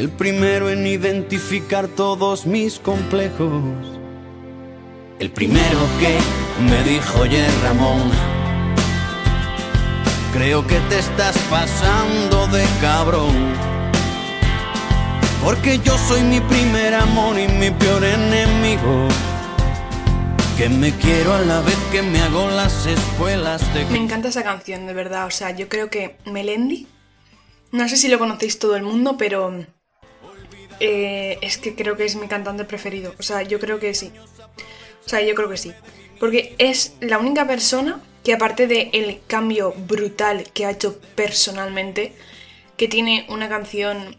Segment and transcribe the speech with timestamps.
[0.00, 3.62] el primero en identificar todos mis complejos.
[5.18, 6.16] El primero que
[6.62, 8.10] me dijo, oye Ramón,
[10.32, 13.34] creo que te estás pasando de cabrón.
[15.44, 19.06] Porque yo soy mi primer amor y mi peor enemigo.
[20.56, 23.84] Que me quiero a la vez que me hago las espuelas de...
[23.84, 25.26] Me encanta esa canción, de verdad.
[25.26, 26.86] O sea, yo creo que Melendi,
[27.70, 29.66] no sé si lo conocéis todo el mundo, pero
[30.80, 33.14] eh, es que creo que es mi cantante preferido.
[33.18, 34.12] O sea, yo creo que sí.
[35.04, 35.72] O sea, yo creo que sí.
[36.18, 42.12] Porque es la única persona que aparte del el cambio brutal que ha hecho personalmente,
[42.76, 44.16] que tiene una canción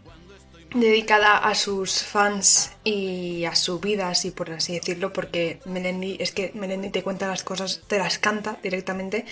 [0.74, 6.32] dedicada a sus fans y a su vida, así por así decirlo, porque Melendi, es
[6.32, 9.26] que Melendi te cuenta las cosas, te las canta directamente.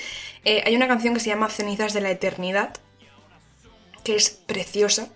[0.44, 2.74] Eh, hay una canción que se llama Cenizas de la Eternidad,
[4.04, 5.08] que es preciosa.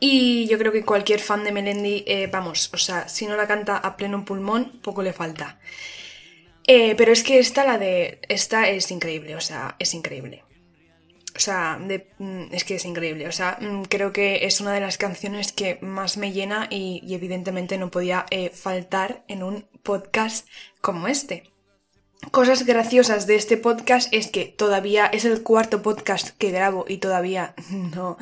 [0.00, 3.46] Y yo creo que cualquier fan de Melendi, eh, vamos, o sea, si no la
[3.46, 5.58] canta a pleno pulmón, poco le falta.
[6.66, 8.20] Eh, pero es que esta, la de.
[8.28, 10.44] Esta es increíble, o sea, es increíble.
[11.36, 13.28] O sea, mm, es que es increíble.
[13.28, 17.02] O sea, mm, creo que es una de las canciones que más me llena y,
[17.14, 20.48] evidentemente no podía eh, faltar en un podcast
[20.80, 21.53] como este.
[22.30, 26.98] Cosas graciosas de este podcast es que todavía es el cuarto podcast que grabo y
[26.98, 28.16] todavía no,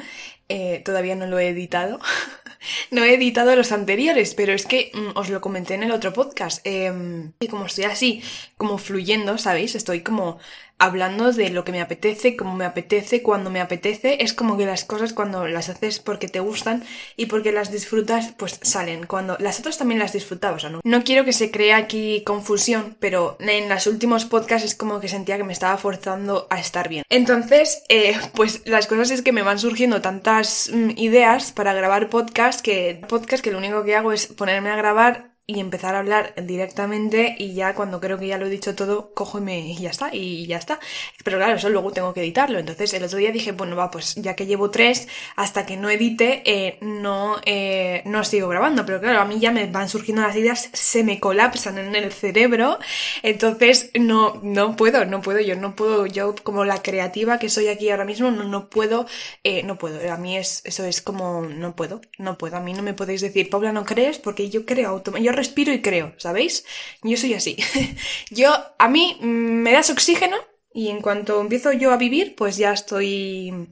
[0.49, 1.99] eh, todavía no lo he editado.
[2.91, 6.13] no he editado los anteriores, pero es que mm, os lo comenté en el otro
[6.13, 6.61] podcast.
[6.65, 8.23] Em, y como estoy así,
[8.63, 9.75] como fluyendo, ¿sabéis?
[9.75, 10.39] Estoy como
[10.79, 14.23] hablando de lo que me apetece, como me apetece, cuando me apetece.
[14.23, 16.85] Es como que las cosas cuando las haces porque te gustan
[17.17, 19.07] y porque las disfrutas, pues salen.
[19.07, 22.23] Cuando las otras también las disfrutaba, o sea, no, no quiero que se crea aquí
[22.25, 26.61] confusión, pero en los últimos podcasts es como que sentía que me estaba forzando a
[26.61, 27.03] estar bien.
[27.09, 32.11] Entonces, eh, pues las cosas es que me van surgiendo tantas mm, ideas para grabar
[32.11, 35.99] podcast que podcast que lo único que hago es ponerme a grabar y empezar a
[35.99, 39.59] hablar directamente y ya cuando creo que ya lo he dicho todo, cojo y, me,
[39.59, 40.79] y ya está, y ya está.
[41.25, 42.59] Pero claro, eso luego tengo que editarlo.
[42.59, 45.91] Entonces el otro día dije, bueno, va, pues ya que llevo tres, hasta que no
[45.91, 48.87] edite, eh, no, eh, no sigo grabando.
[48.87, 52.13] Pero claro, a mí ya me van surgiendo las ideas, se me colapsan en el
[52.13, 52.79] cerebro.
[53.23, 57.69] Entonces no, no puedo, no puedo, yo no puedo, yo como la creativa que soy
[57.69, 59.07] aquí ahora mismo, no, no puedo,
[59.43, 60.13] eh, no puedo.
[60.13, 62.57] A mí es, eso es como, no puedo, no puedo.
[62.57, 65.83] A mí no me podéis decir, Paula, no crees, porque yo creo automáticamente respiro y
[65.83, 66.65] creo, ¿sabéis?
[67.03, 67.57] Yo soy así.
[68.31, 70.37] yo, a mí me das oxígeno
[70.73, 73.69] y en cuanto empiezo yo a vivir, pues ya estoy,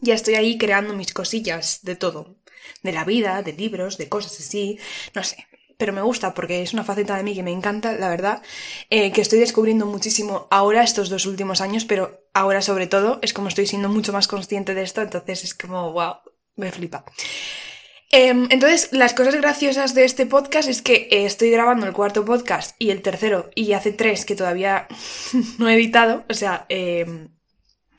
[0.00, 2.36] ya estoy ahí creando mis cosillas de todo.
[2.82, 4.78] De la vida, de libros, de cosas así,
[5.14, 5.46] no sé.
[5.78, 8.42] Pero me gusta porque es una faceta de mí que me encanta, la verdad,
[8.90, 13.32] eh, que estoy descubriendo muchísimo ahora, estos dos últimos años, pero ahora sobre todo es
[13.32, 16.16] como estoy siendo mucho más consciente de esto, entonces es como, wow,
[16.56, 17.04] me flipa.
[18.12, 22.24] Em, entonces, las cosas graciosas de este podcast es que eh, estoy grabando el cuarto
[22.24, 24.88] podcast y el tercero, y hace tres que todavía
[25.58, 27.28] no he editado, o sea, em,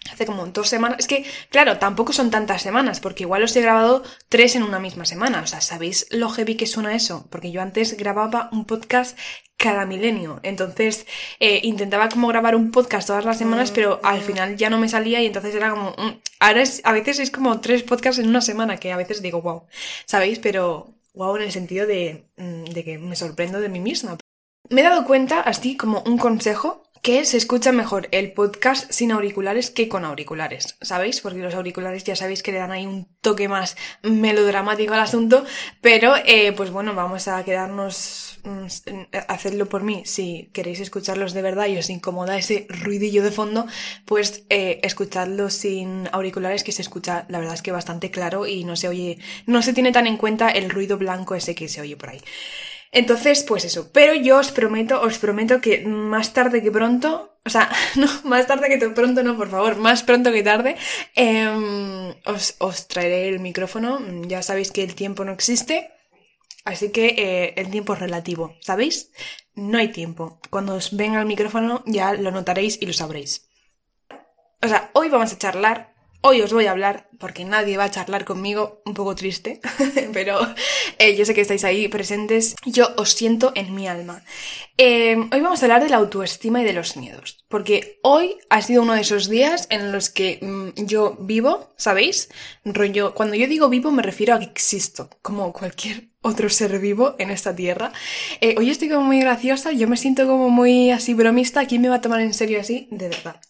[0.09, 0.99] hace como dos semanas.
[0.99, 4.79] Es que, claro, tampoco son tantas semanas, porque igual os he grabado tres en una
[4.79, 5.41] misma semana.
[5.41, 7.27] O sea, ¿sabéis lo heavy que suena eso?
[7.29, 9.17] Porque yo antes grababa un podcast
[9.57, 10.39] cada milenio.
[10.41, 11.05] Entonces,
[11.39, 14.89] eh, intentaba como grabar un podcast todas las semanas, pero al final ya no me
[14.89, 15.91] salía y entonces era como...
[15.91, 19.21] Mm, ahora es, a veces es como tres podcasts en una semana, que a veces
[19.21, 19.63] digo, wow,
[20.05, 20.39] ¿sabéis?
[20.39, 24.17] Pero wow en el sentido de, mm, de que me sorprendo de mí misma.
[24.69, 29.11] Me he dado cuenta, así como un consejo, que se escucha mejor el podcast sin
[29.11, 31.19] auriculares que con auriculares, ¿sabéis?
[31.21, 35.43] Porque los auriculares ya sabéis que le dan ahí un toque más melodramático al asunto,
[35.81, 38.65] pero eh, pues bueno, vamos a quedarnos, mm,
[39.27, 40.03] hacerlo por mí.
[40.05, 43.65] Si queréis escucharlos de verdad y os incomoda ese ruidillo de fondo,
[44.05, 48.63] pues eh, escuchadlo sin auriculares que se escucha, la verdad es que bastante claro y
[48.63, 51.81] no se oye, no se tiene tan en cuenta el ruido blanco ese que se
[51.81, 52.21] oye por ahí.
[52.91, 53.91] Entonces, pues eso.
[53.93, 58.47] Pero yo os prometo, os prometo que más tarde que pronto, o sea, no, más
[58.47, 60.75] tarde que pronto no, por favor, más pronto que tarde,
[61.15, 63.99] em, os, os, traeré el micrófono.
[64.27, 65.91] Ya sabéis que el tiempo no existe,
[66.65, 69.11] así que eh, el tiempo es relativo, ¿sabéis?
[69.55, 70.39] No hay tiempo.
[70.49, 73.47] Cuando os venga el micrófono ya lo notaréis y lo sabréis.
[74.61, 75.90] O sea, hoy vamos a charlar
[76.23, 79.59] Hoy os voy a hablar, porque nadie va a charlar conmigo, un poco triste,
[80.13, 80.37] pero
[80.99, 84.23] eh, yo sé que estáis ahí presentes, yo os siento en mi alma.
[84.77, 88.61] Eh, hoy vamos a hablar de la autoestima y de los miedos, porque hoy ha
[88.61, 92.29] sido uno de esos días en los que mm, yo vivo, ¿sabéis?
[92.65, 97.15] Rollo, cuando yo digo vivo me refiero a que existo, como cualquier otro ser vivo
[97.17, 97.93] en esta tierra.
[98.41, 101.89] Eh, hoy estoy como muy graciosa, yo me siento como muy así bromista, ¿quién me
[101.89, 102.87] va a tomar en serio así?
[102.91, 103.41] De verdad.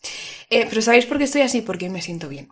[0.50, 1.62] pero ¿sabéis por qué estoy así?
[1.62, 2.48] Porque me siento bien.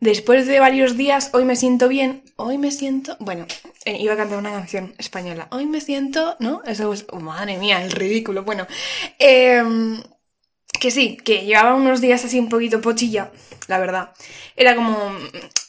[0.00, 3.46] Después de varios días, hoy me siento bien, hoy me siento, bueno,
[3.84, 6.62] eh, iba a cantar una canción española, hoy me siento, ¿no?
[6.64, 8.66] Eso es, oh, madre mía, el ridículo, bueno,
[9.18, 10.02] em,
[10.80, 13.30] que sí, que llevaba unos días así un poquito pochilla,
[13.68, 14.12] la verdad.
[14.56, 14.96] Era como,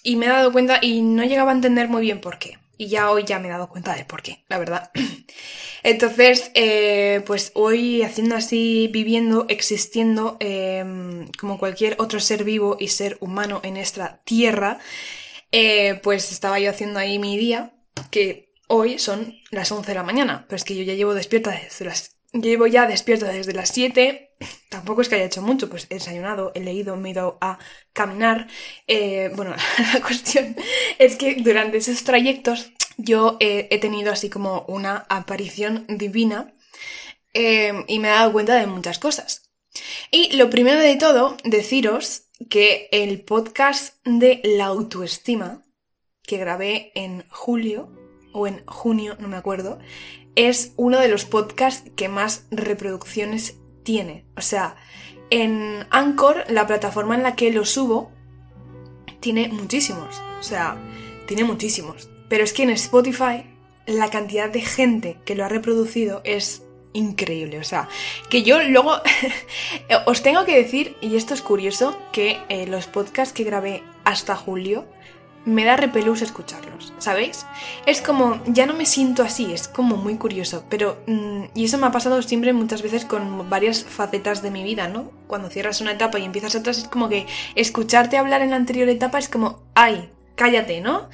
[0.04, 2.58] y me he dado cuenta y no llegaba a entender muy bien por qué.
[2.78, 4.92] Y ya hoy ya me he dado cuenta de por qué, la verdad.
[5.84, 12.90] Entonces, eh, pues hoy haciendo así, viviendo, existiendo em, como cualquier otro ser vivo y
[12.90, 14.80] ser humano en esta tierra,
[15.52, 17.74] eh, pues estaba yo haciendo ahí mi día,
[18.12, 21.52] que hoy son las 11 de la mañana, pero es que yo ya llevo despierta
[21.52, 22.17] desde las...
[22.42, 24.36] Llevo ya despierta desde las 7,
[24.70, 27.58] tampoco es que haya hecho mucho, pues he desayunado, he leído, me he ido a
[27.94, 28.48] caminar.
[28.86, 29.56] Eh, bueno,
[29.94, 30.56] la cuestión
[31.00, 36.54] es que durante esos trayectos yo eh, he tenido así como una aparición divina
[37.34, 39.50] eh, y me he dado cuenta de muchas cosas.
[40.12, 45.64] Y lo primero de todo, deciros que el podcast de la autoestima
[46.24, 47.90] que grabé en julio
[48.34, 49.80] o en junio, no me acuerdo,
[50.38, 54.24] es uno de los podcasts que más reproducciones tiene.
[54.38, 54.76] O sea,
[55.32, 58.12] en Anchor, la plataforma en la que lo subo,
[59.20, 60.22] tiene muchísimos.
[60.40, 60.78] O sea,
[61.26, 62.10] tiene muchísimos.
[62.30, 63.46] Pero es que en Spotify
[63.88, 66.62] la cantidad de gente que lo ha reproducido es
[66.94, 67.58] increíble.
[67.58, 67.90] O sea,
[68.30, 68.92] que yo luego
[70.06, 74.36] os tengo que decir, y esto es curioso, que eh, los podcasts que grabé hasta
[74.36, 74.86] julio
[75.48, 77.46] me da repelús escucharlos, ¿sabéis?
[77.86, 81.02] Es como, ya no me siento así, es como muy curioso, pero...
[81.08, 84.90] Mm, y eso me ha pasado siempre muchas veces con varias facetas de mi vida,
[84.90, 85.10] ¿no?
[85.28, 88.90] Cuando cierras una etapa y empiezas otra, es como que escucharte hablar en la anterior
[88.90, 91.10] etapa es como, ay, cállate, ¿no?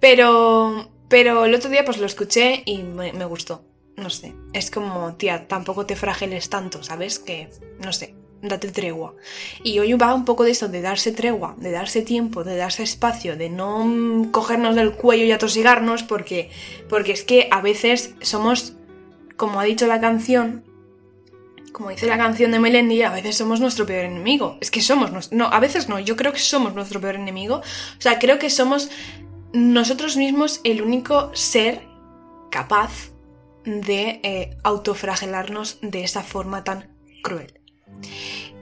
[0.00, 3.64] Pero, pero el otro día pues lo escuché y me, gustó.
[3.96, 7.18] No sé, es como, tía, tampoco te frageles tanto, ¿sabes?
[7.18, 7.48] Que,
[7.82, 9.14] no sé, date tregua.
[9.62, 12.82] Y hoy va un poco de eso, de darse tregua, de darse tiempo, de darse
[12.82, 16.50] espacio, de no cogernos del cuello y atosigarnos, porque,
[16.88, 18.74] porque es que a veces somos,
[19.36, 20.64] como ha dicho la canción,
[21.72, 24.58] como dice la canción de Melendi, a veces somos nuestro peor enemigo.
[24.60, 27.56] Es que somos, no, a veces no, yo creo que somos nuestro peor enemigo.
[27.56, 28.90] O sea, creo que somos
[29.52, 31.86] nosotros mismos el único ser
[32.50, 33.12] capaz
[33.64, 37.57] de eh, autofragelarnos de esa forma tan cruel.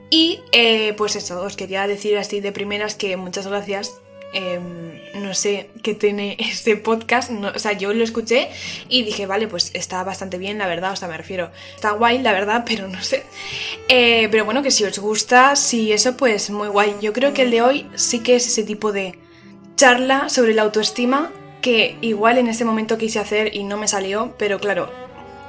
[0.09, 3.99] Y eh, pues eso, os quería decir así de primeras que muchas gracias
[4.33, 8.49] Em, no sé qué tiene ese podcast, o sea, yo lo escuché
[8.89, 12.19] y dije, vale, pues está bastante bien, la verdad, o sea, me refiero, está guay,
[12.19, 13.23] la verdad, pero no sé.
[13.87, 16.95] Eh, pero bueno, que si os gusta, si eso, pues muy guay.
[17.01, 19.17] Yo creo que el de hoy sí que es ese tipo de
[19.75, 21.31] charla sobre la autoestima
[21.61, 24.91] que igual en ese momento quise hacer y no me salió, pero claro,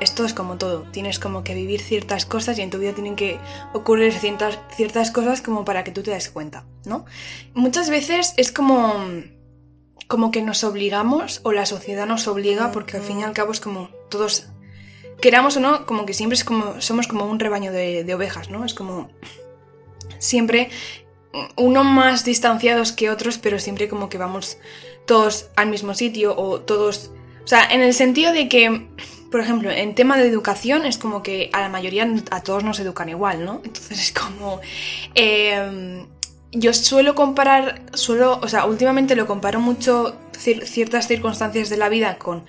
[0.01, 3.17] esto es como todo, tienes como que vivir ciertas cosas y en tu vida tienen
[3.17, 3.39] que
[3.73, 7.05] ocurrir ciertas, ciertas cosas como para que tú te des cuenta, ¿no?
[7.55, 8.95] Muchas veces es como,
[10.07, 13.53] como que nos obligamos o la sociedad nos obliga porque al fin y al cabo
[13.53, 14.47] es como todos,
[15.21, 18.51] queramos o no, como que siempre es como, somos como un rebaño de, de ovejas,
[18.51, 18.65] ¿no?
[18.65, 19.11] Es como
[20.19, 20.71] siempre
[21.57, 24.59] uno más distanciados que otros, pero siempre como que vamos
[25.07, 27.11] todos al mismo sitio o todos...
[27.45, 28.89] O sea, en el sentido de que
[29.31, 32.81] por ejemplo, en tema de educación es como que a la mayoría, a todos nos
[32.81, 33.61] educan igual, ¿no?
[33.65, 34.61] Entonces es como...
[35.15, 36.07] Em,
[36.51, 42.17] yo suelo comparar, suelo, o sea, últimamente lo comparo mucho ciertas circunstancias de la vida
[42.17, 42.45] con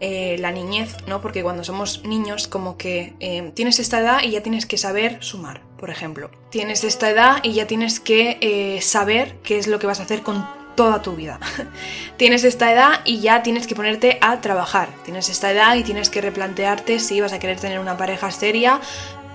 [0.00, 1.20] eh, la niñez, ¿no?
[1.20, 5.22] Porque cuando somos niños, como que em, tienes esta edad y ya tienes que saber
[5.22, 6.32] sumar, por ejemplo.
[6.50, 10.02] Tienes esta edad y ya tienes que eh, saber qué es lo que vas a
[10.02, 10.44] hacer con
[10.74, 11.38] toda tu vida.
[12.16, 14.88] tienes esta edad y ya tienes que ponerte a trabajar.
[15.04, 18.80] Tienes esta edad y tienes que replantearte si vas a querer tener una pareja seria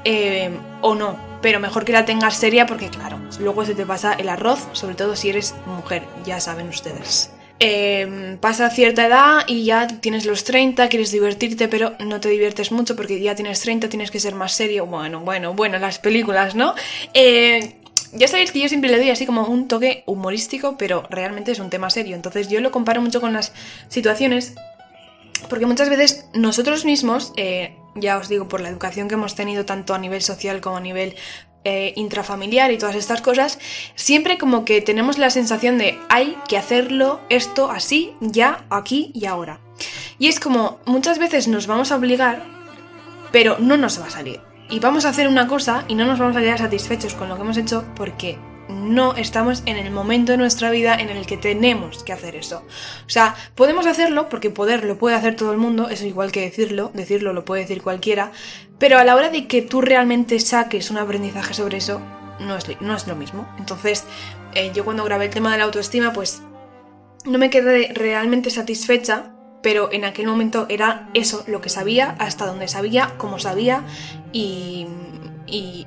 [0.04, 1.18] eh, o no.
[1.42, 4.96] Pero mejor que la tengas seria porque claro, luego se te pasa el arroz, sobre
[4.96, 7.32] todo si eres mujer, ya saben ustedes.
[7.62, 12.72] Eh, pasa cierta edad y ya tienes los 30, quieres divertirte, pero no te diviertes
[12.72, 14.86] mucho porque ya tienes 30, tienes que ser más serio.
[14.86, 16.74] Bueno, bueno, bueno, las películas, ¿no?
[17.14, 17.79] Eh,
[18.14, 21.60] ya sabéis que yo siempre le doy así como un toque humorístico, pero realmente es
[21.60, 22.16] un tema serio.
[22.16, 23.54] Entonces yo lo comparo mucho con las
[23.88, 24.56] situaciones,
[25.50, 29.66] porque muchas veces nosotros mismos, eh, ya os digo, por la educación que hemos tenido
[29.66, 31.16] tanto a nivel social como a nivel
[31.66, 33.60] eh, intrafamiliar y todas estas cosas,
[33.96, 39.26] siempre como que tenemos la sensación de hay que hacerlo esto así, ya, aquí y
[39.26, 39.60] ahora.
[40.18, 42.44] Y es como muchas veces nos vamos a obligar,
[43.32, 46.20] pero no nos va a salir y vamos a hacer una cosa y no nos
[46.20, 48.38] vamos a quedar satisfechos con lo que hemos hecho porque
[48.70, 52.64] no estamos en el momento de nuestra vida en el que tenemos que hacer eso.
[53.06, 56.42] O sea, podemos hacerlo porque poder lo puede hacer todo el mundo, eso igual que
[56.42, 58.32] decirlo, decirlo lo puede decir cualquiera,
[58.78, 62.00] pero a la hora de que tú realmente saques un aprendizaje sobre eso,
[62.40, 63.48] no es, no es lo mismo.
[63.58, 64.06] Entonces,
[64.54, 66.44] eh, yo cuando grabé el tema de la autoestima, pues
[67.26, 72.46] no me quedé realmente satisfecha, pero en aquel momento era eso, lo que sabía, hasta
[72.46, 73.84] donde sabía, como sabía
[74.32, 74.88] y,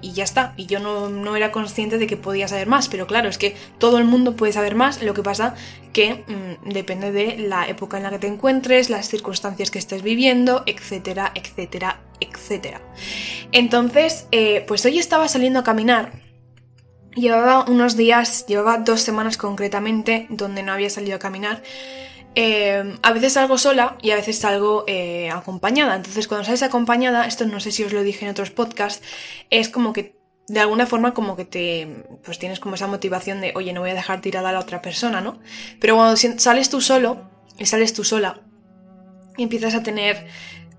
[0.03, 0.53] ya está.
[0.57, 3.99] Y yo no, era consciente de que podía saber más, pero claro, es que todo
[3.99, 5.55] el mundo puede saber más, lo que pasa
[5.93, 10.03] que mm, depende de la época en la que te encuentres, las circunstancias que estés
[10.03, 12.81] viviendo, etcétera, etcétera, etcétera.
[13.53, 16.23] Entonces, eh, pues hoy estaba saliendo a caminar
[17.15, 21.63] Llevaba unos días, llevaba dos semanas concretamente, donde no había salido a caminar.
[22.35, 25.97] Eh, a veces salgo sola y a veces salgo eh, acompañada.
[25.97, 29.03] Entonces, cuando sales acompañada, esto no sé si os lo dije en otros podcasts,
[29.51, 30.17] es como que
[30.49, 33.91] de alguna forma como que te pues tienes como esa motivación de, oye, no voy
[33.91, 35.39] a dejar tirada a la otra persona, ¿no?
[35.81, 38.41] Pero cuando sales tú solo y sales tú sola
[39.37, 40.27] y empiezas a tener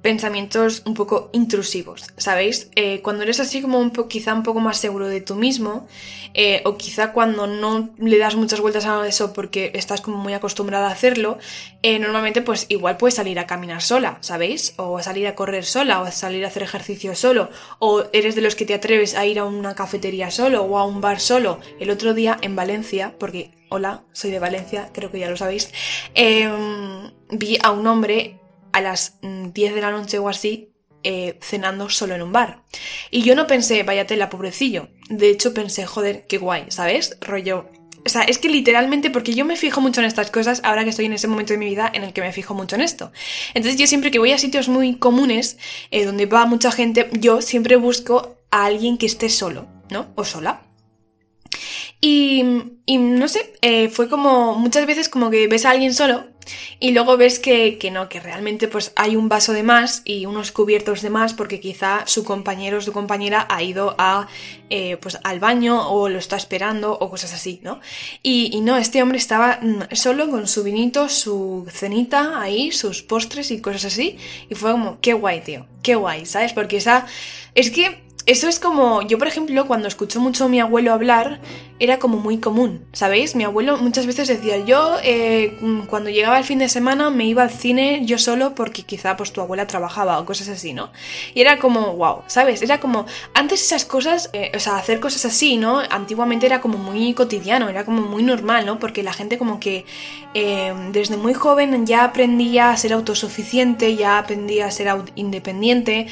[0.04, 2.70] pensamientos un poco intrusivos, ¿sabéis?
[2.76, 5.88] Eh, cuando eres así como un quizá un poco más seguro de tú mismo,
[6.34, 10.34] eh, o quizá cuando no le das muchas vueltas a eso porque estás como muy
[10.34, 11.38] acostumbrada a hacerlo,
[11.84, 14.74] eh, normalmente pues igual puedes salir a caminar sola, ¿sabéis?
[14.76, 18.36] O a salir a correr sola, o a salir a hacer ejercicio solo, o eres
[18.36, 21.22] de los que te atreves a ir a una cafetería solo o a un bar
[21.22, 21.60] solo.
[21.80, 25.72] El otro día en Valencia, porque hola, soy de Valencia, creo que ya lo sabéis,
[26.14, 28.43] em, vi a un hombre
[28.74, 30.74] a las 10 mm, de la noche o así
[31.06, 32.64] eh, cenando solo en un bar.
[33.12, 34.88] Y yo no pensé, vaya tela, pobrecillo.
[35.10, 37.18] De hecho pensé, joder, qué guay, ¿sabes?
[37.20, 37.70] Rollo.
[38.06, 40.92] O sea, es que literalmente, porque yo me fijo mucho en estas cosas ahora que
[40.92, 43.12] estoy en ese momento de mi vida en el que me fijo mucho en esto.
[43.54, 45.58] Entonces yo siempre que voy a sitios muy comunes,
[45.92, 50.08] eh, donde va mucha gente, yo siempre busco a alguien que esté solo, ¿no?
[50.16, 50.62] O sola.
[52.00, 52.44] Y,
[52.86, 56.26] y no sé, eh, fue como muchas veces como que ves a alguien solo
[56.80, 60.26] y luego ves que, que, no, que realmente pues hay un vaso de más y
[60.26, 64.28] unos cubiertos de más porque quizá su compañero o su compañera ha ido a,
[64.70, 67.80] eh, pues, al baño o lo está esperando o cosas así, ¿no?
[68.22, 73.02] Y, y, no, este hombre estaba mm, solo con su vinito, su cenita ahí, sus
[73.02, 74.18] postres y cosas así
[74.50, 76.54] y fue como, qué guay, tío, qué guay, ¿sabes?
[76.54, 77.06] Porque esa...
[77.56, 81.42] Es que eso es como, yo por ejemplo, cuando escucho mucho a mi abuelo hablar,
[81.80, 83.36] era como muy común, ¿sabéis?
[83.36, 85.58] Mi abuelo muchas veces decía, yo eh,
[85.90, 89.34] cuando llegaba el fin de semana me iba al cine yo solo porque quizá pues
[89.34, 90.92] tu abuela trabajaba o cosas así, ¿no?
[91.34, 92.62] Y era como, wow, ¿sabes?
[92.62, 95.80] Era como, antes esas cosas, eh, o sea, hacer cosas así, ¿no?
[95.90, 98.80] Antiguamente era como muy cotidiano, era como muy normal, ¿no?
[98.80, 99.86] Porque la gente como que
[100.34, 106.08] eh, desde muy joven ya aprendía a ser autosuficiente, ya aprendía a ser independiente,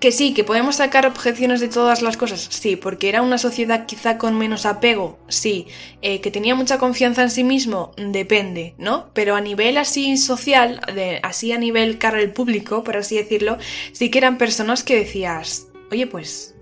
[0.00, 3.84] que sí, que podemos sacar objeciones de todas las cosas, sí, porque era una sociedad
[3.84, 5.66] quizá con menos apego, sí,
[6.00, 9.10] eh, que tenía mucha confianza en sí mismo, depende, ¿no?
[9.12, 13.58] Pero a nivel así social, de, así a nivel cara al público, por así decirlo,
[13.92, 16.54] sí que eran personas que decías, oye, pues,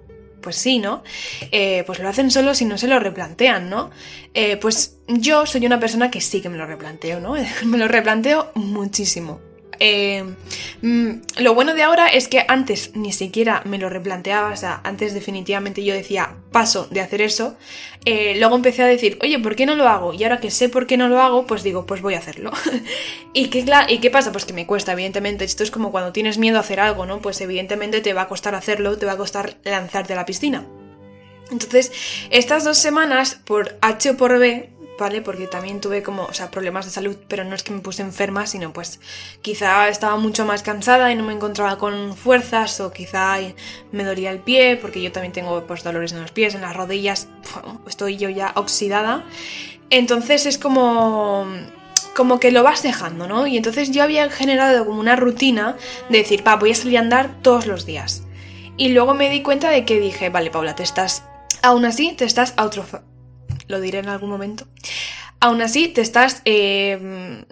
[0.42, 1.04] pues sí, ¿no?
[1.52, 3.90] Eh, pues lo hacen solo si no se lo replantean, ¿no?
[4.34, 7.34] Eh, pues yo soy una persona que sí que me lo replanteo, ¿no?
[7.64, 9.47] me lo replanteo muchísimo.
[9.80, 10.24] Eh,
[10.82, 14.80] mm, lo bueno de ahora es que antes ni siquiera me lo replanteaba, o sea,
[14.84, 17.56] antes definitivamente yo decía paso de hacer eso.
[18.04, 20.14] Eh, luego empecé a decir, oye, ¿por qué no lo hago?
[20.14, 22.50] Y ahora que sé por qué no lo hago, pues digo, pues voy a hacerlo.
[23.32, 24.32] ¿Y, qué, ¿Y qué pasa?
[24.32, 25.44] Pues que me cuesta, evidentemente.
[25.44, 27.20] Esto es como cuando tienes miedo a hacer algo, ¿no?
[27.20, 30.66] Pues evidentemente te va a costar hacerlo, te va a costar lanzarte a la piscina.
[31.50, 31.92] Entonces,
[32.30, 34.70] estas dos semanas, por H o por B,
[35.22, 38.02] Porque también tuve como, o sea, problemas de salud, pero no es que me puse
[38.02, 39.00] enferma, sino pues
[39.40, 43.36] quizá estaba mucho más cansada y no me encontraba con fuerzas o quizá
[43.92, 46.76] me dolía el pie, porque yo también tengo pues dolores en los pies, en las
[46.76, 47.28] rodillas,
[47.86, 49.24] estoy yo ya oxidada.
[49.90, 51.46] Entonces es como
[52.14, 53.46] como que lo vas dejando, ¿no?
[53.46, 55.76] Y entonces yo había generado como una rutina
[56.08, 58.24] de decir, pa, voy a salir a andar todos los días.
[58.76, 61.22] Y luego me di cuenta de que dije, vale, Paula, te estás,
[61.62, 62.54] aún así, te estás
[63.68, 64.66] lo diré en algún momento.
[65.40, 67.44] Aún así, te estás eh,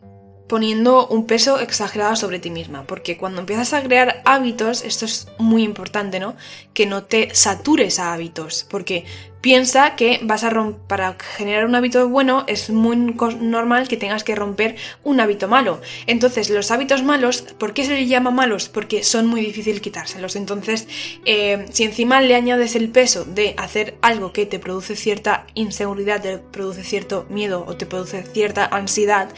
[0.49, 5.29] poniendo un peso exagerado sobre ti misma, porque cuando empiezas a crear hábitos, esto es
[5.39, 6.37] muy importante, ¿no?
[6.73, 9.05] Que no te satures a hábitos, porque
[9.41, 14.25] piensa que vas a romper, para generar un hábito bueno es muy normal que tengas
[14.25, 15.81] que romper un hábito malo.
[16.07, 18.69] Entonces, los hábitos malos, ¿por qué se les llama malos?
[18.69, 20.37] Porque son muy difícil quitárselos.
[20.37, 20.89] Entonces,
[21.25, 26.23] eh, si encima le añades el peso de hacer algo que te produce cierta inseguridad,
[26.23, 29.29] te produce cierto miedo o te produce cierta ansiedad,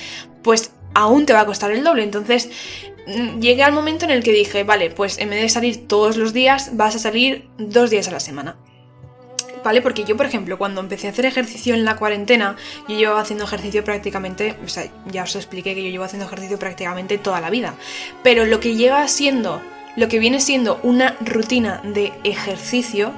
[0.42, 2.02] pues aún te va a costar el doble.
[2.02, 2.50] Entonces,
[3.06, 6.16] mm, llegué al momento en el que dije, vale, pues en vez de salir todos
[6.16, 8.56] los días, vas a salir dos días a la semana.
[9.62, 9.80] ¿vale?
[9.82, 12.56] Porque yo, por ejemplo, cuando empecé a hacer ejercicio en la cuarentena,
[12.88, 16.58] yo llevaba haciendo ejercicio prácticamente, o sea, ya os expliqué que yo llevo haciendo ejercicio
[16.58, 17.74] prácticamente toda la vida.
[18.22, 19.60] Pero lo que llega siendo,
[19.96, 23.12] lo que viene siendo una rutina de ejercicio,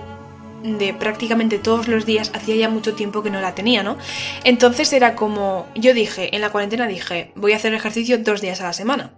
[0.62, 3.96] de prácticamente todos los días, hacía ya mucho tiempo que no la tenía, ¿no?
[4.44, 8.60] Entonces era como, yo dije, en la cuarentena dije, voy a hacer ejercicio dos días
[8.60, 9.14] a la semana.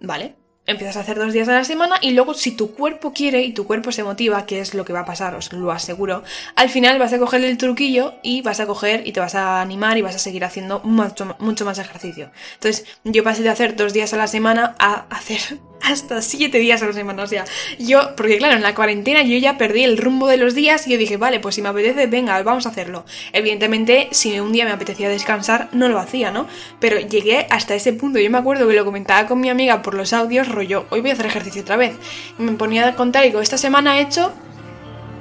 [0.00, 0.36] ¿Vale?
[0.66, 3.52] Empiezas a hacer dos días a la semana y luego si tu cuerpo quiere y
[3.52, 6.22] tu cuerpo se motiva, que es lo que va a pasar, os lo aseguro,
[6.56, 9.60] al final vas a coger el truquillo y vas a coger y te vas a
[9.60, 12.30] animar y vas a seguir haciendo mucho, mucho más ejercicio.
[12.54, 16.82] Entonces yo pasé de hacer dos días a la semana a hacer hasta siete días
[16.82, 17.22] a la semana.
[17.22, 17.44] O sea,
[17.78, 20.92] yo, porque claro, en la cuarentena yo ya perdí el rumbo de los días y
[20.92, 23.04] yo dije, vale, pues si me apetece, venga, vamos a hacerlo.
[23.32, 26.46] Evidentemente, si un día me apetecía descansar, no lo hacía, ¿no?
[26.80, 28.18] Pero llegué hasta ese punto.
[28.18, 31.10] Yo me acuerdo que lo comentaba con mi amiga por los audios, rollo, hoy voy
[31.10, 31.96] a hacer ejercicio otra vez.
[32.38, 34.32] Y me ponía a contar y digo, esta semana he hecho.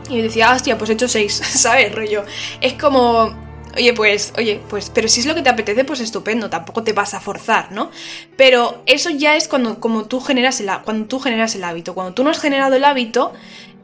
[0.10, 1.94] Y decía, hostia, pues he hecho seis, ¿sabes?
[1.94, 2.24] Rollo.
[2.62, 6.50] Es como Oye, pues, oye, pues, pero si es lo que te apetece, pues estupendo,
[6.50, 7.90] tampoco te vas a forzar, ¿no?
[8.38, 11.96] Pero eso ya es cuando, como tú generas el, hábito.
[11.96, 13.34] Cuando tú no has generado el hábito,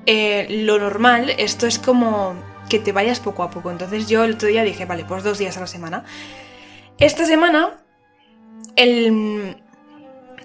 [0.05, 2.35] eh, lo normal, esto es como
[2.69, 3.71] que te vayas poco a poco.
[3.71, 6.03] Entonces yo el otro día dije, vale, pues dos días a la semana.
[6.99, 7.79] Esta semana,
[8.75, 9.57] el,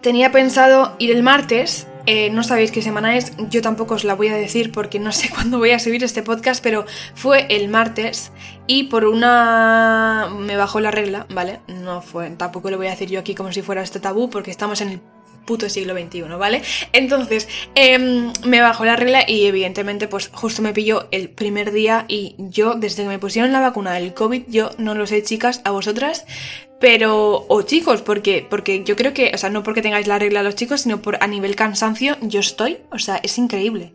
[0.00, 4.14] tenía pensado ir el martes eh, no sabéis qué semana es, yo tampoco os la
[4.14, 6.84] voy a decir porque no sé cuándo voy a subir este podcast, pero
[7.14, 8.32] fue el martes
[8.66, 10.28] y por una...
[10.38, 11.60] me bajó la regla, ¿vale?
[11.68, 14.50] No fue, tampoco lo voy a decir yo aquí como si fuera este tabú porque
[14.50, 15.00] estamos en el
[15.44, 16.62] puto siglo XXI, ¿vale?
[16.92, 22.04] Entonces, em, me bajó la regla y evidentemente pues justo me pilló el primer día
[22.08, 25.60] y yo desde que me pusieron la vacuna del COVID, yo no lo sé chicas,
[25.64, 26.26] a vosotras,
[26.80, 30.42] pero, o chicos, porque, porque yo creo que, o sea, no porque tengáis la regla
[30.42, 33.94] los chicos, sino por a nivel cansancio, yo estoy, o sea, es increíble.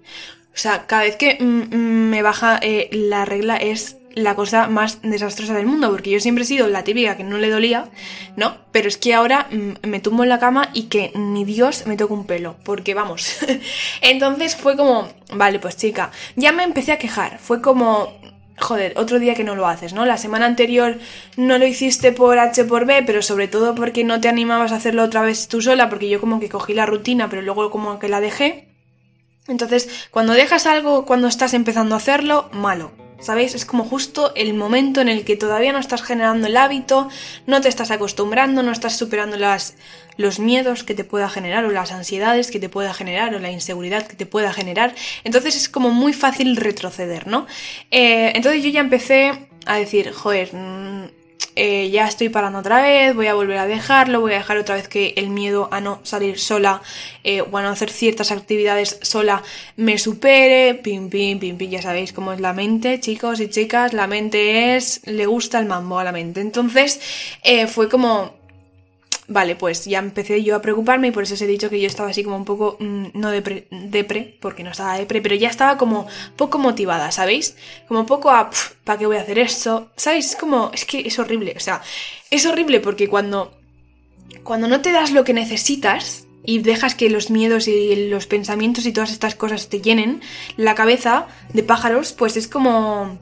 [0.54, 4.68] O sea, cada vez que mm, mm, me baja eh, la regla es la cosa
[4.68, 7.90] más desastrosa del mundo, porque yo siempre he sido la típica que no le dolía,
[8.36, 8.58] ¿no?
[8.72, 11.98] Pero es que ahora mm, me tumbo en la cama y que ni Dios me
[11.98, 13.38] toque un pelo, porque vamos.
[14.02, 18.14] Entonces fue como, vale, pues chica, ya me empecé a quejar, fue como,
[18.58, 20.06] joder, otro día que no lo haces, ¿no?
[20.06, 20.98] La semana anterior
[21.38, 24.78] no lo hiciste por H por B, pero sobre todo porque no te animabas a
[24.78, 28.00] hacerlo otra vez tú sola, porque yo como que cogí la rutina, pero luego como
[28.00, 28.68] que la dejé.
[29.48, 32.92] Entonces, cuando dejas algo, cuando estás empezando a hacerlo, malo.
[33.20, 33.54] ¿Sabéis?
[33.54, 37.10] Es como justo el momento en el que todavía no estás generando el hábito,
[37.48, 39.76] no te estás acostumbrando, no estás superando las,
[40.16, 43.52] los miedos que te pueda generar o las ansiedades que te pueda generar o la
[43.52, 44.96] inseguridad que te pueda generar.
[45.26, 47.46] Entonces es como muy fácil retroceder, ¿no?
[47.92, 51.19] Eh, entonces yo ya empecé a decir, joder, mm,
[51.62, 54.76] eh, ya estoy parando otra vez, voy a volver a dejarlo, voy a dejar otra
[54.76, 56.82] vez que el miedo a no salir sola
[57.26, 59.44] eh, o a no hacer ciertas actividades sola
[59.76, 63.92] me supere, pim, pim, pim, pim, ya sabéis cómo es la mente, chicos y chicas,
[63.92, 66.40] la mente es, le gusta el mambo a la mente.
[66.40, 67.02] Entonces
[67.44, 68.39] eh, fue como,
[69.32, 71.86] Vale, pues ya empecé yo a preocuparme y por eso os he dicho que yo
[71.86, 75.50] estaba así como un poco, mm, no depre, depre, porque no estaba depre, pero ya
[75.50, 77.56] estaba como poco motivada, ¿sabéis?
[77.88, 78.50] Como poco a,
[78.84, 79.92] ¿para qué voy a hacer esto?
[79.96, 80.32] ¿Sabéis?
[80.32, 81.84] Es como, es que es horrible, o sea,
[82.32, 83.54] es horrible porque cuando,
[84.44, 88.88] cuando no te das lo que necesitas y dejas que los miedos y los pensamientos
[88.88, 90.22] y todas estas cosas te llenen
[90.58, 93.20] la cabeza de pájaros, pues es como...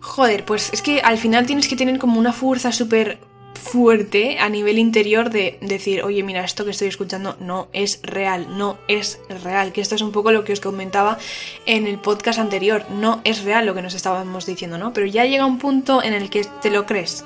[0.00, 3.18] Joder, pues es que al final tienes que tener como una fuerza súper
[3.54, 8.56] fuerte a nivel interior de decir, oye, mira, esto que estoy escuchando no es real,
[8.56, 11.18] no es real, que esto es un poco lo que os comentaba
[11.66, 14.92] en el podcast anterior, no es real lo que nos estábamos diciendo, ¿no?
[14.92, 17.24] Pero ya llega un punto en el que te lo crees,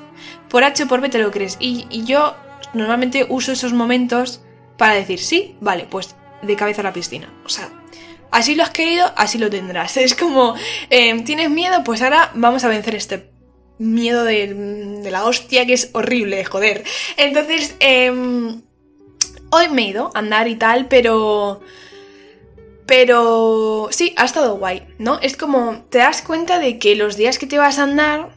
[0.48, 2.35] por H o por B te lo crees, y, yo
[2.74, 4.40] normalmente uso esos momentos
[4.76, 7.70] para decir, sí, vale, pues de cabeza a la piscina, o sea...
[8.30, 9.94] Así lo has querido, así lo tendrás.
[9.98, 10.54] Es como,
[10.88, 11.85] eh, ¿tienes miedo?
[11.85, 13.31] Pues ahora vamos a vencer este
[13.82, 16.84] miedo de, la hostia que es horrible, joder.
[17.16, 18.62] Entonces, em,
[19.50, 21.60] hoy me he ido a andar y tal, pero...
[22.86, 25.18] Pero sí, ha estado guay, ¿no?
[25.20, 28.36] Es como, te das cuenta de que los días que te vas a andar,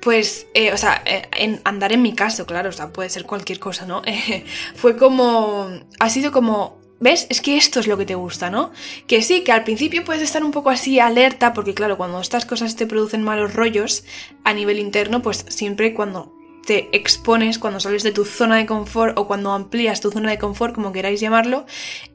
[0.00, 3.60] pues, eh, o sea, eh, andar en mi caso, claro, o sea, puede ser cualquier
[3.60, 4.02] cosa, ¿no?
[4.74, 5.68] fue como,
[6.00, 7.26] ha sido como ¿Ves?
[7.28, 8.70] Es que esto es lo que te gusta, ¿no?
[9.06, 12.46] Que sí, que al principio puedes estar un poco así alerta, porque claro, cuando estas
[12.46, 14.04] cosas te producen malos rollos
[14.44, 16.32] a nivel interno, pues siempre cuando
[16.64, 20.38] te expones, cuando sales de tu zona de confort o cuando amplías tu zona de
[20.38, 21.66] confort, como queráis llamarlo,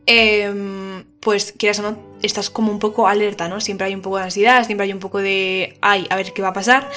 [0.06, 3.62] em, pues quieras o no, estás como un poco alerta, ¿no?
[3.62, 6.42] Siempre hay un poco de ansiedad, siempre hay un poco de, ay, a ver qué
[6.42, 6.90] va a pasar.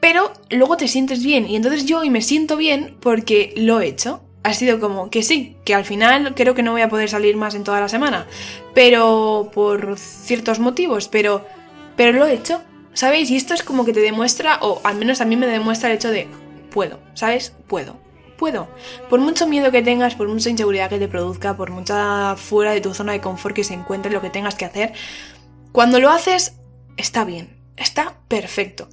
[0.00, 3.88] Pero luego te sientes bien y entonces yo hoy me siento bien porque lo he
[3.88, 7.08] hecho ha sido como que sí, que al final creo que no voy a poder
[7.08, 8.26] salir más en toda la semana,
[8.74, 11.44] pero por ciertos motivos, pero
[11.96, 12.62] pero lo he hecho,
[12.94, 13.30] ¿sabéis?
[13.30, 15.96] Y esto es como que te demuestra o al menos a mí me demuestra el
[15.96, 16.28] hecho de
[16.70, 17.54] puedo, ¿sabes?
[17.66, 17.96] Puedo.
[18.38, 18.68] Puedo.
[19.10, 22.80] Por mucho miedo que tengas, por mucha inseguridad que te produzca, por mucha fuera de
[22.80, 24.94] tu zona de confort que se encuentre lo que tengas que hacer,
[25.72, 26.54] Cuando lo haces,
[26.96, 28.88] está bien, está perfecto.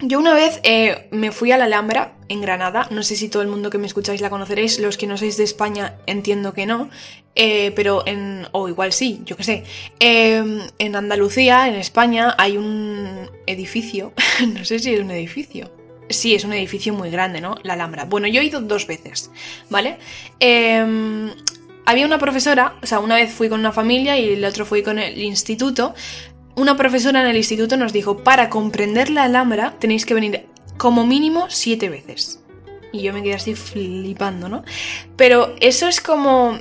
[0.00, 3.42] Yo una vez eh, me fui a la Alhambra, en Granada, no sé si todo
[3.42, 6.66] el mundo que me escucháis la conoceréis, los que no sois de España entiendo que
[6.66, 6.88] no,
[7.34, 8.46] eh, pero en...
[8.52, 9.64] o igual sí, yo qué sé.
[9.98, 14.12] Em, en Andalucía, en España, hay un edificio,
[14.54, 15.72] no sé si es un edificio,
[16.08, 17.56] sí, es un edificio muy grande, ¿no?
[17.64, 18.04] La Alhambra.
[18.04, 19.32] Bueno, yo he ido dos veces,
[19.68, 19.98] ¿vale?
[21.88, 24.82] Había una profesora, o sea, una vez fui con una familia y el otro fui
[24.82, 25.94] con el instituto,
[26.58, 31.06] una profesora en el instituto nos dijo, para comprender la Alhambra tenéis que venir como
[31.06, 32.40] mínimo siete veces.
[32.92, 34.64] Y yo me quedé así flipando, ¿no?
[35.16, 36.58] Pero eso es como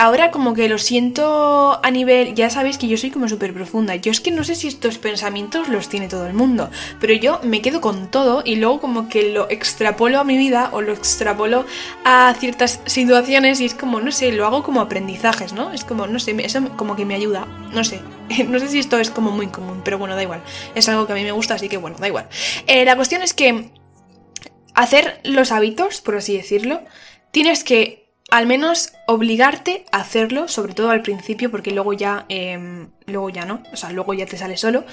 [0.00, 3.96] ahora como que lo siento a nivel, ya sabéis que yo soy como súper profunda,
[3.96, 7.38] yo es que no sé si estos pensamientos los tiene todo el mundo, pero yo
[7.42, 10.94] me quedo con todo y luego como que lo extrapolo a mi vida o lo
[10.94, 11.66] extrapolo
[12.02, 15.70] a ciertas situaciones y es como, no sé, lo hago como aprendizajes, ¿no?
[15.70, 18.00] Es como, no sé, eso como que me ayuda, no sé,
[18.48, 20.40] no sé si esto es como muy común, pero bueno, da igual,
[20.74, 22.26] es algo que a mí me gusta, así que bueno, da igual.
[22.66, 23.70] Eh, la cuestión es que
[24.72, 26.80] hacer los hábitos, por así decirlo,
[27.32, 27.99] tienes que
[28.30, 33.44] al menos obligarte a hacerlo, sobre todo al principio, porque luego ya, em, luego ya
[33.44, 34.84] no, o sea, luego ya te sale solo.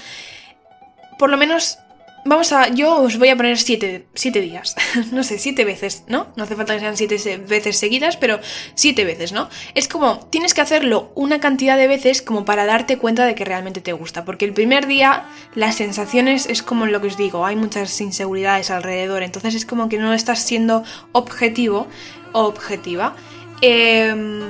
[1.18, 1.78] Por lo menos,
[2.24, 4.74] vamos a, yo os voy a poner siete, siete días,
[5.12, 6.28] no sé, siete veces, ¿no?
[6.36, 8.40] No hace falta que sean siete veces seguidas, pero
[8.74, 9.48] siete veces, ¿no?
[9.74, 13.44] Es como, tienes que hacerlo una cantidad de veces como para darte cuenta de que
[13.44, 17.46] realmente te gusta, porque el primer día las sensaciones es como lo que os digo,
[17.46, 21.86] hay muchas inseguridades alrededor, entonces es como que no estás siendo objetivo
[22.32, 23.14] objetiva.
[23.60, 24.40] Em,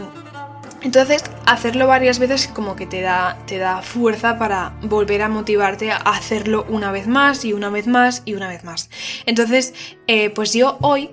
[0.83, 5.91] entonces, hacerlo varias veces como que te da, te da fuerza para volver a motivarte
[5.91, 8.91] a hacerlo una vez más y una vez más y una vez más.
[9.27, 9.75] Entonces,
[10.07, 11.11] eh, pues yo hoy,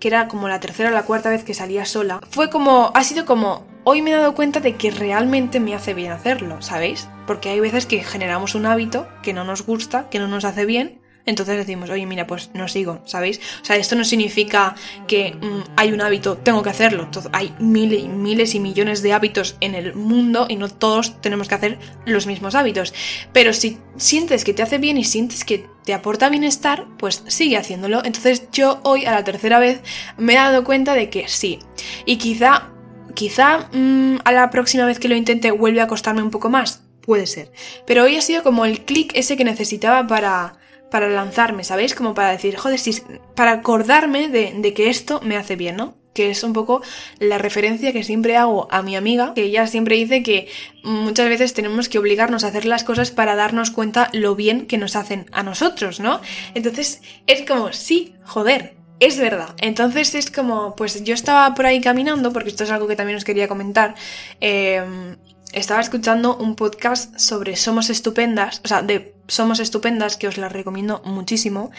[0.00, 3.04] que era como la tercera o la cuarta vez que salía sola, fue como, ha
[3.04, 7.08] sido como, hoy me he dado cuenta de que realmente me hace bien hacerlo, ¿sabéis?
[7.26, 10.64] Porque hay veces que generamos un hábito que no nos gusta, que no nos hace
[10.64, 13.40] bien, entonces decimos, oye, mira, pues no sigo, ¿sabéis?
[13.62, 14.74] O sea, esto no significa
[15.06, 17.08] que mm, hay un hábito, tengo que hacerlo.
[17.32, 21.48] hay miles y miles y millones de hábitos en el mundo y no todos tenemos
[21.48, 22.92] que hacer los mismos hábitos.
[23.32, 27.56] Pero si sientes que te hace bien y sientes que te aporta bienestar, pues sigue
[27.56, 28.04] haciéndolo.
[28.04, 29.80] Entonces yo hoy, a la tercera vez,
[30.18, 31.58] me he dado cuenta de que sí.
[32.04, 32.70] Y quizá,
[33.14, 36.82] quizá mm, a la próxima vez que lo intente vuelve a costarme un poco más.
[37.00, 37.52] Puede ser.
[37.86, 40.58] Pero hoy ha sido como el clic ese que necesitaba para
[40.94, 41.92] para lanzarme, ¿sabéis?
[41.92, 43.02] Como para decir, joder, si,
[43.34, 45.96] para acordarme de, que esto me hace bien, ¿no?
[46.12, 46.82] que es un poco
[47.18, 50.46] la referencia que siempre hago a mi amiga, que ella siempre dice que
[50.84, 54.78] muchas veces tenemos que obligarnos a hacer las cosas para darnos cuenta lo bien que
[54.78, 56.20] nos hacen a nosotros, ¿no?
[56.54, 59.56] Entonces es como, sí, joder, es verdad.
[59.58, 63.16] Entonces es como, pues yo estaba por ahí caminando, porque esto es algo que también
[63.16, 63.96] os quería comentar,
[64.40, 65.16] eh,
[65.52, 70.48] estaba escuchando un podcast sobre Somos Estupendas, o sea, de Somos Estupendas, que os la
[70.48, 71.70] recomiendo muchísimo.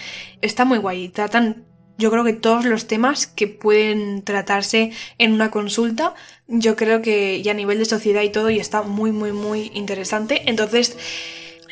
[0.42, 1.66] Está muy guay, tratan
[1.98, 6.14] yo creo que todos los temas que pueden tratarse en una consulta,
[6.48, 9.72] yo creo que ya a nivel de sociedad y todo, y está muy, muy, muy
[9.74, 10.44] interesante.
[10.48, 10.98] Entonces,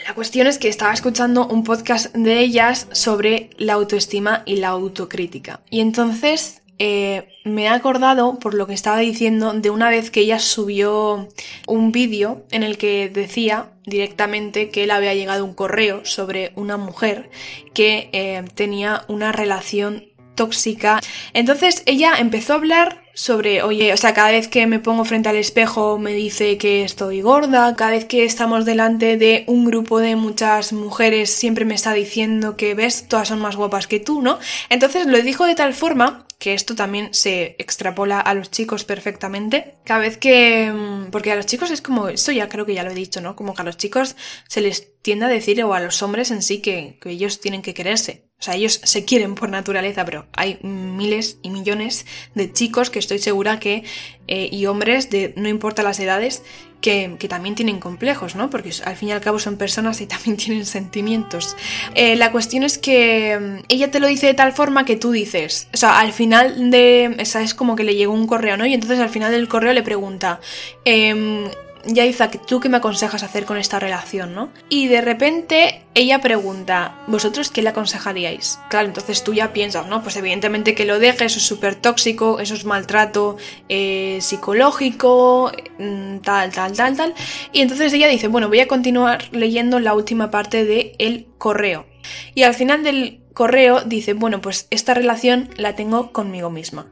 [0.08, 4.70] la cuestión es que estaba escuchando un podcast de ellas sobre la autoestima y la
[4.70, 5.62] autocrítica.
[5.70, 10.22] Y entonces eh, me he acordado, por lo que estaba diciendo, de una vez que
[10.22, 11.28] ella subió
[11.68, 16.78] un vídeo en el que decía directamente que le había llegado un correo sobre una
[16.78, 17.30] mujer
[17.74, 20.06] que eh, tenía una relación
[20.36, 21.00] tóxica.
[21.34, 25.30] Entonces ella empezó a hablar sobre, oye, o sea, cada vez que me pongo frente
[25.30, 30.00] al espejo me dice que estoy gorda, cada vez que estamos delante de un grupo
[30.00, 34.22] de muchas mujeres siempre me está diciendo que ves, todas son más guapas que tú,
[34.24, 34.40] ¿no?
[34.70, 39.76] Entonces lo dijo de tal forma que esto también se extrapola a los chicos perfectamente.
[39.86, 40.70] Cada vez que...
[40.74, 42.10] Mm, porque a los chicos es como...
[42.10, 43.38] Esto ya creo que ya lo he dicho, ¿no?
[43.38, 44.18] Como que a los chicos
[44.50, 47.62] se les tiende a decir, o a los hombres en sí, que, que ellos tienen
[47.62, 48.26] que quererse.
[48.42, 53.00] O sea, ellos se quieren por naturaleza, pero hay miles y millones de chicos que
[53.00, 53.86] estoy segura que,
[54.28, 56.44] eh, y hombres de no importa las edades,
[56.84, 58.50] que, también tienen complejos, ¿no?
[58.50, 61.56] Porque al fin y al cabo son personas y también tienen sentimientos.
[61.96, 65.12] Eh, la cuestión es que mm, ella te lo dice de tal forma que tú
[65.12, 68.66] dices, o sea, al final de, esa es como que le llegó un correo, ¿no?
[68.66, 70.42] Y entonces al final del correo le pregunta,
[70.84, 71.50] eh,
[71.86, 74.50] Yaiza, ¿tú qué me aconsejas hacer con esta relación, no?
[74.70, 78.60] Y de repente ella pregunta, ¿vosotros qué le aconsejaríais?
[78.70, 80.02] Claro, entonces tú ya piensas, ¿no?
[80.02, 83.38] Pues evidentemente que lo deje, eso es súper tóxico, eso es maltrato
[83.70, 87.14] eh, psicológico, mm, tal, tal, tal, tal.
[87.52, 91.86] Y entonces ella dice, bueno, voy a continuar leyendo la última parte del el correo.
[92.34, 96.88] Y al final del correo dice, bueno, pues esta relación la tengo conmigo misma.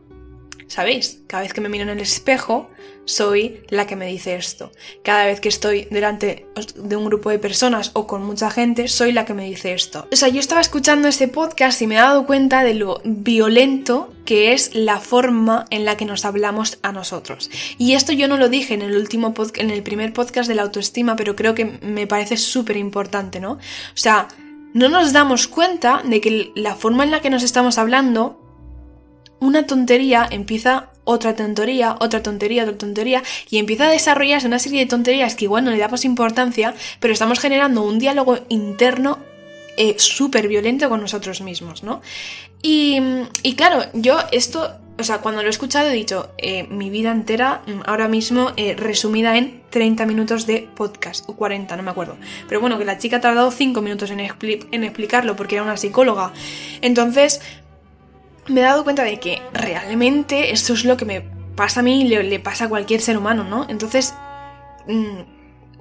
[0.72, 1.20] ¿Sabéis?
[1.28, 2.70] Cada vez que me miro en el espejo,
[3.04, 4.72] soy la que me dice esto.
[5.04, 9.12] Cada vez que estoy delante de un grupo de personas o con mucha gente, soy
[9.12, 10.08] la que me dice esto.
[10.10, 14.14] O sea, yo estaba escuchando este podcast y me he dado cuenta de lo violento
[14.24, 17.52] que es la forma en la que nos hablamos a nosotros.
[17.78, 20.62] Y esto yo no lo dije en el último en el primer podcast de la
[20.62, 23.54] autoestima, pero creo que me parece súper importante, ¿no?
[23.54, 23.60] O
[23.96, 24.30] sea,
[24.74, 28.42] no nos damos cuenta de que la forma en la que nos estamos hablando
[29.42, 34.80] una tontería empieza otra tontería, otra tontería, otra tontería, y empieza a desarrollarse una serie
[34.80, 39.20] de tonterías que igual no le damos importancia, pero estamos generando un diálogo interno
[39.78, 42.02] eh, súper violento con nosotros mismos, ¿no?
[42.62, 43.00] Y,
[43.42, 47.12] y, claro, yo esto, o sea, cuando lo he escuchado he dicho, eh, mi vida
[47.12, 51.90] entera, mm, ahora mismo, eh, resumida en 30 minutos de podcast, o 40, no me
[51.90, 52.18] acuerdo.
[52.48, 55.78] Pero bueno, que la chica ha tardado 5 minutos en, en explicarlo porque era una
[55.78, 56.34] psicóloga.
[56.82, 57.42] Entonces,
[58.48, 61.22] me he dado cuenta de que realmente esto es lo que me
[61.56, 63.66] pasa a mí y le, pasa a cualquier ser humano, ¿no?
[63.70, 64.14] Entonces,
[64.88, 65.20] mm,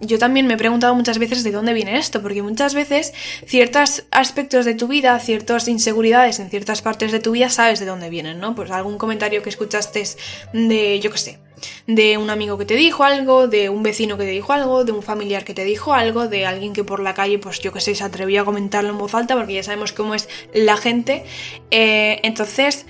[0.01, 3.12] yo también me he preguntado muchas veces de dónde viene esto, porque muchas veces
[3.46, 7.87] ciertos aspectos de tu vida, ciertas inseguridades en ciertas partes de tu vida, sabes de
[7.87, 8.55] dónde vienen, ¿no?
[8.55, 10.05] Pues algún comentario que escuchaste
[10.53, 11.38] de, yo qué sé,
[11.87, 14.92] de un amigo que te dijo algo, de un vecino que te dijo algo, de
[14.92, 17.81] un familiar que te dijo algo, de alguien que por la calle, pues yo que
[17.81, 21.25] sé, se atrevió a comentarlo en voz alta, porque ya sabemos cómo es la gente.
[21.70, 22.87] Eh, entonces,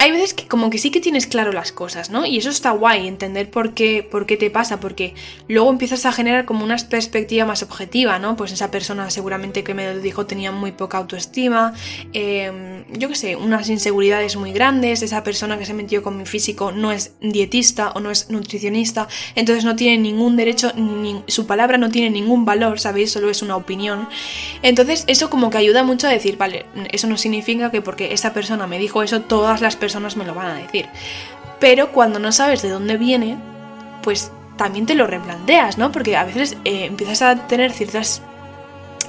[0.00, 2.24] hay veces que como que sí que tienes claro las cosas, ¿no?
[2.24, 5.12] Y eso está guay, entender por qué, por qué te pasa, porque
[5.46, 8.34] luego empiezas a generar como una perspectiva más objetiva, ¿no?
[8.34, 11.74] Pues esa persona seguramente que me lo dijo tenía muy poca autoestima,
[12.14, 16.24] em, yo qué sé, unas inseguridades muy grandes, esa persona que se metió con mi
[16.24, 20.72] físico no es dietista o no es nutricionista, entonces no tiene ningún derecho,
[21.26, 23.12] su palabra no tiene ningún valor, ¿sabéis?
[23.12, 24.08] Solo es una opinión.
[24.62, 28.32] Entonces eso como que ayuda mucho a decir, vale, eso no significa que porque esa
[28.32, 30.86] persona me dijo eso, todas las personas personas me lo van a decir.
[31.58, 33.36] Pero cuando no sabes de dónde viene,
[34.02, 35.90] pues también te lo replanteas, ¿no?
[35.90, 38.22] Porque a veces eh, empiezas a tener ciertas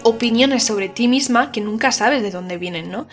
[0.03, 3.07] opiniones sobre ti misma que nunca sabes de dónde vienen, ¿no?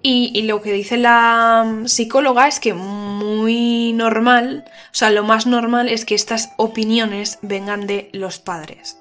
[0.00, 5.46] Y, y, lo que dice la psicóloga es que muy normal, o sea, lo más
[5.46, 8.98] normal es que estas opiniones vengan de los padres.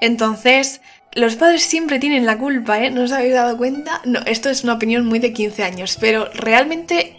[0.00, 0.80] Entonces,
[1.14, 2.90] los padres siempre tienen la culpa, ¿eh?
[2.90, 4.00] ¿No os habéis dado cuenta?
[4.04, 7.13] No, esto es una opinión muy de 15 años, pero realmente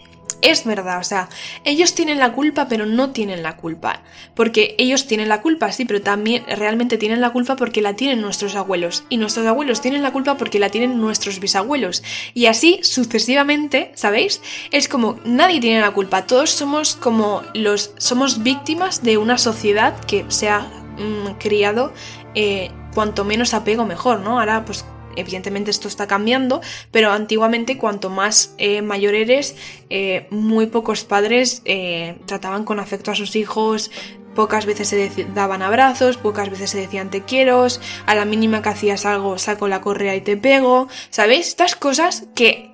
[0.45, 1.27] es verdad, o sea,
[1.63, 4.01] ellos tienen la culpa, pero no tienen la culpa.
[4.35, 8.21] Porque ellos tienen la culpa, sí, pero también realmente tienen la culpa porque la tienen
[8.21, 9.05] nuestros abuelos.
[9.09, 12.03] Y nuestros abuelos tienen la culpa porque la tienen nuestros bisabuelos.
[12.35, 14.41] Y así sucesivamente, ¿sabéis?
[14.71, 16.27] Es como nadie tiene la culpa.
[16.27, 17.93] Todos somos como los.
[17.97, 21.91] somos víctimas de una sociedad que se ha mm, criado.
[22.35, 24.39] Eh, cuanto menos apego mejor, ¿no?
[24.39, 29.55] Ahora pues Evidentemente esto está cambiando, pero antiguamente cuanto más eh, mayor eres,
[29.89, 33.91] eh, muy pocos padres eh, trataban con afecto a sus hijos,
[34.35, 37.65] pocas veces se daban abrazos, pocas veces se decían te quiero,
[38.05, 41.47] a la mínima que hacías algo saco la correa y te pego, ¿sabéis?
[41.47, 42.71] Estas cosas que,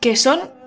[0.00, 0.59] que son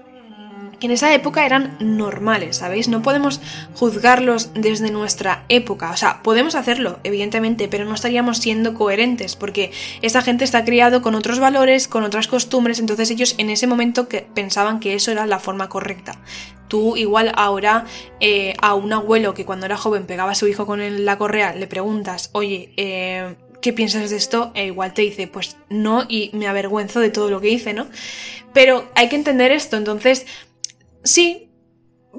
[0.85, 2.87] en esa época eran normales, ¿sabéis?
[2.87, 3.41] No podemos
[3.75, 9.71] juzgarlos desde nuestra época, o sea, podemos hacerlo, evidentemente, pero no estaríamos siendo coherentes, porque
[10.01, 14.07] esa gente está criado con otros valores, con otras costumbres, entonces ellos en ese momento
[14.07, 16.19] que pensaban que eso era la forma correcta.
[16.67, 17.85] Tú igual ahora
[18.19, 21.53] eh, a un abuelo que cuando era joven pegaba a su hijo con la correa,
[21.53, 24.51] le preguntas, oye, eh, ¿qué piensas de esto?
[24.55, 27.87] E igual te dice, pues no, y me avergüenzo de todo lo que hice, ¿no?
[28.53, 30.25] Pero hay que entender esto, entonces
[31.03, 31.53] sí,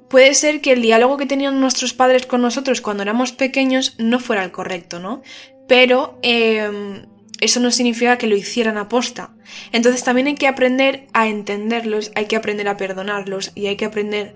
[0.09, 4.19] puede ser que el diálogo que tenían nuestros padres con nosotros cuando éramos pequeños no
[4.19, 5.23] fuera el correcto, ¿no?
[5.69, 7.07] Pero em,
[7.41, 9.35] eso no significa que lo hicieran a posta.
[9.73, 13.85] Entonces también hay que aprender a entenderlos, hay que aprender a perdonarlos y hay que
[13.85, 14.35] aprender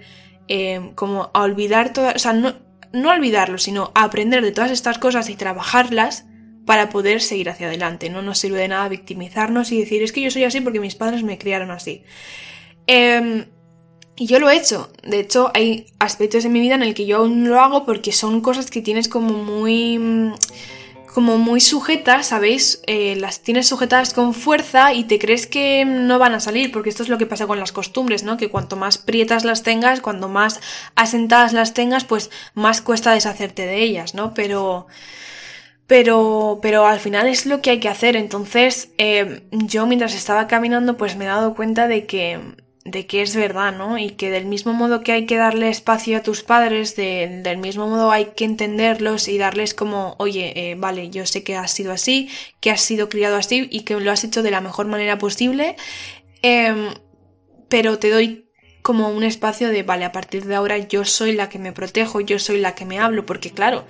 [0.49, 2.55] em, como a olvidar todas, o sea, no,
[2.93, 6.25] no olvidarlos, sino a aprender de todas estas cosas y trabajarlas
[6.65, 8.11] para poder seguir hacia adelante.
[8.11, 10.95] No nos sirve de nada victimizarnos y decir es que yo soy así porque mis
[10.95, 12.05] padres me criaron así.
[12.87, 13.47] Eh,
[14.18, 14.90] y yo lo he hecho.
[15.02, 18.12] De hecho, hay aspectos en mi vida en el que yo aún lo hago porque
[18.12, 20.33] son cosas que tienes como muy
[21.14, 22.81] como muy sujetas, ¿sabéis?
[22.87, 26.90] Eh, las tienes sujetadas con fuerza y te crees que no van a salir, porque
[26.90, 28.37] esto es lo que pasa con las costumbres, ¿no?
[28.37, 30.61] Que cuanto más prietas las tengas, cuanto más
[30.94, 34.35] asentadas las tengas, pues más cuesta deshacerte de ellas, ¿no?
[34.35, 34.87] Pero...
[35.87, 38.14] Pero, pero al final es lo que hay que hacer.
[38.14, 42.38] Entonces, eh, yo mientras estaba caminando, pues me he dado cuenta de que
[42.90, 43.98] de que es verdad, ¿no?
[43.98, 47.87] Y que del mismo modo que hay que darle espacio a tus padres, del mismo
[47.87, 51.92] modo hay que entenderlos y darles como, oye, eh, vale, yo sé que has sido
[51.92, 55.18] así, que has sido criado así y que lo has hecho de la mejor manera
[55.18, 55.77] posible,
[56.42, 56.94] em,
[57.68, 58.48] pero te doy
[58.83, 62.20] como un espacio de, vale, a partir de ahora yo soy la que me protejo,
[62.20, 63.87] yo soy la que me hablo, porque claro,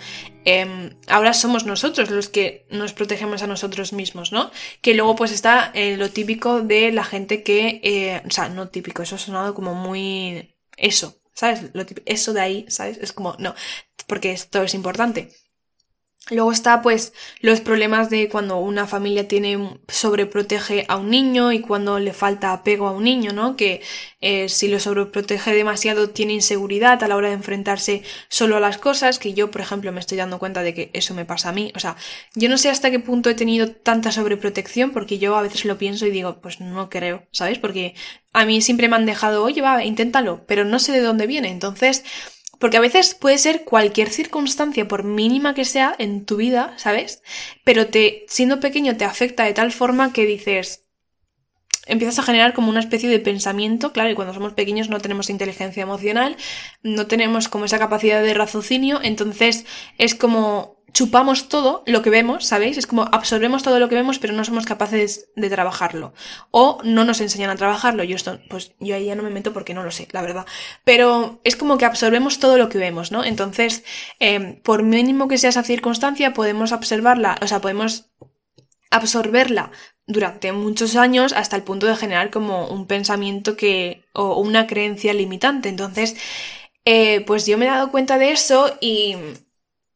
[0.50, 4.50] em, ahora somos nosotros los que nos protegemos a nosotros mismos, ¿no?
[4.82, 8.68] Que luego pues está eh, lo típico de la gente que, eh, o sea, no
[8.68, 11.70] típico, eso ha sonado como muy eso, ¿sabes?
[11.74, 12.98] Lo eso de ahí, ¿sabes?
[12.98, 13.54] Es como, no,
[14.06, 15.30] porque esto es importante.
[16.30, 21.60] Luego está pues los problemas de cuando una familia tiene sobreprotege a un niño y
[21.60, 23.56] cuando le falta apego a un niño, ¿no?
[23.56, 23.80] Que
[24.20, 28.78] eh, si lo sobreprotege demasiado tiene inseguridad a la hora de enfrentarse solo a las
[28.78, 31.52] cosas, que yo por ejemplo me estoy dando cuenta de que eso me pasa a
[31.52, 31.72] mí.
[31.74, 31.96] O sea,
[32.34, 35.78] yo no sé hasta qué punto he tenido tanta sobreprotección porque yo a veces lo
[35.78, 37.58] pienso y digo, pues no creo, ¿sabes?
[37.58, 37.94] Porque
[38.32, 41.50] a mí siempre me han dejado, oye, va, inténtalo, pero no sé de dónde viene.
[41.50, 42.04] Entonces,
[42.58, 47.22] porque a veces puede ser cualquier circunstancia, por mínima que sea, en tu vida, ¿sabes?
[47.64, 50.88] Pero te, siendo pequeño te afecta de tal forma que dices,
[51.86, 55.30] empiezas a generar como una especie de pensamiento, claro, y cuando somos pequeños no tenemos
[55.30, 56.36] inteligencia emocional,
[56.82, 59.64] no tenemos como esa capacidad de raciocinio, entonces
[59.96, 62.78] es como chupamos todo lo que vemos, ¿sabéis?
[62.78, 66.14] Es como absorbemos todo lo que vemos, pero no somos capaces de trabajarlo.
[66.50, 68.04] O no nos enseñan a trabajarlo.
[68.04, 70.46] Yo esto, pues yo ahí ya no me meto porque no lo sé, la verdad.
[70.84, 73.24] Pero es como que absorbemos todo lo que vemos, ¿no?
[73.24, 73.84] Entonces,
[74.18, 78.10] em, por mínimo que sea esa circunstancia, podemos observarla, o sea, podemos
[78.90, 79.70] absorberla
[80.06, 85.12] durante muchos años hasta el punto de generar como un pensamiento que, o una creencia
[85.12, 85.68] limitante.
[85.68, 86.16] Entonces,
[86.86, 89.16] eh, pues yo me he dado cuenta de eso y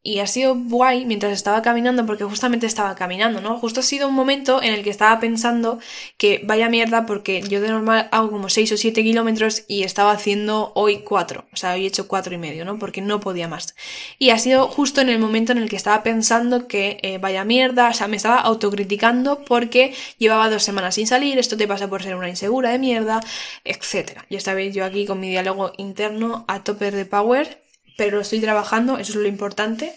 [0.05, 3.59] y ha sido guay mientras estaba caminando, porque justamente estaba caminando, ¿no?
[3.59, 5.79] Justo ha sido un momento en el que estaba pensando
[6.17, 10.11] que vaya mierda, porque yo de normal hago como 6 o 7 kilómetros y estaba
[10.11, 11.45] haciendo hoy 4.
[11.53, 12.81] O sea, hoy he hecho 4 y medio, ¿no?
[12.81, 13.77] Porque no podía más.
[14.19, 17.45] Y ha sido justo en el momento en el que estaba pensando que eh, vaya
[17.45, 21.89] mierda, o sea, me estaba autocriticando porque llevaba dos semanas sin salir, esto te pasa
[21.89, 23.21] por ser una insegura de mierda,
[23.65, 24.23] etc.
[24.29, 27.62] Y esta vez yo aquí con mi diálogo interno a tope de power
[27.97, 29.93] pero lo estoy trabajando, eso es lo importante.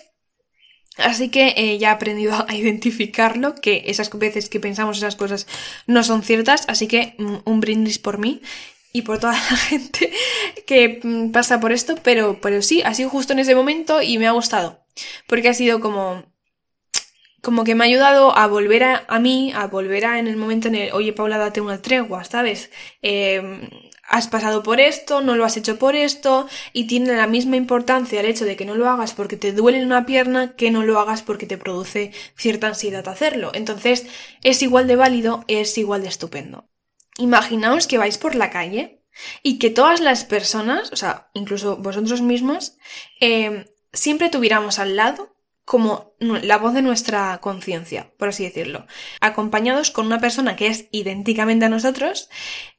[0.98, 5.48] Así que eh, ya he aprendido a identificarlo, que esas veces que pensamos esas cosas
[5.88, 8.42] no son ciertas, así que mm, un brindis por mí
[8.94, 10.12] y por toda la gente
[10.66, 14.18] que mm, pasa por esto, pero, pero sí, ha sido justo en ese momento y
[14.18, 14.86] me ha gustado,
[15.28, 16.24] porque ha sido como
[17.42, 20.68] como que me ha ayudado a volver a, mí, a volver a en el momento
[20.68, 22.72] en el, oye Paula, date una tregua, ¿sabes?
[23.04, 23.70] Eh,
[24.08, 28.20] has pasado por esto, no lo has hecho por esto, y tiene la misma importancia
[28.20, 31.00] el hecho de que no lo hagas porque te duele una pierna que no lo
[31.00, 33.52] hagas porque te produce cierta ansiedad hacerlo.
[33.54, 34.06] Entonces,
[34.44, 36.70] es igual de válido, es igual de estupendo.
[37.18, 39.04] Imaginaos que vais por la calle
[39.42, 42.78] y que todas las personas, o sea, incluso vosotros mismos,
[43.22, 48.86] eh, siempre tuviéramos al lado como la voz de nuestra conciencia, por así decirlo,
[49.20, 52.30] acompañados con una persona que es idénticamente a nosotros,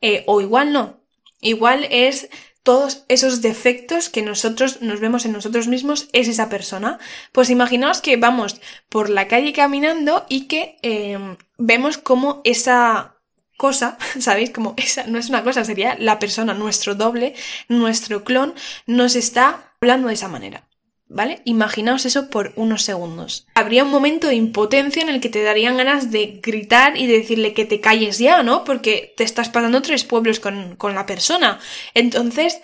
[0.00, 1.05] eh, o igual no,
[1.46, 2.28] Igual es
[2.64, 6.98] todos esos defectos que nosotros nos vemos en nosotros mismos es esa persona.
[7.30, 13.14] Pues imaginaos que vamos por la calle caminando y que em, vemos como esa
[13.56, 14.50] cosa, ¿sabéis?
[14.50, 17.34] Como esa no es una cosa, sería la persona, nuestro doble,
[17.68, 18.54] nuestro clon,
[18.88, 20.66] nos está hablando de esa manera.
[21.08, 21.40] ¿Vale?
[21.44, 23.46] Imaginaos eso por unos segundos.
[23.54, 27.18] Habría un momento de impotencia en el que te darían ganas de gritar y de
[27.18, 28.64] decirle que te calles ya, ¿no?
[28.64, 31.60] Porque te estás pasando tres pueblos con, con la persona.
[31.94, 32.60] Entonces,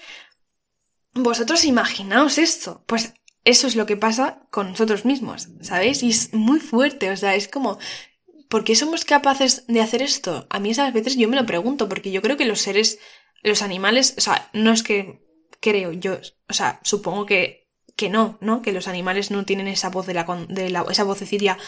[1.14, 2.82] vosotros imaginaos esto.
[2.86, 6.02] Pues eso es lo que pasa con nosotros mismos, ¿sabéis?
[6.02, 7.78] Y es muy fuerte, o sea, es como,
[8.48, 10.46] ¿por qué somos capaces de hacer esto?
[10.48, 12.98] A mí esas veces yo me lo pregunto, porque yo creo que los seres,
[13.42, 15.26] los animales, o sea, no es que
[15.60, 17.61] creo, yo, o sea, supongo que
[17.96, 18.62] que no, ¿no?
[18.62, 21.58] Que los animales no tienen esa voz de la, de la esa vocecilla.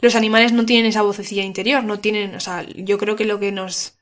[0.00, 3.38] Los animales no tienen esa vocecilla interior, no tienen, o sea, yo creo que lo
[3.38, 3.98] que nos...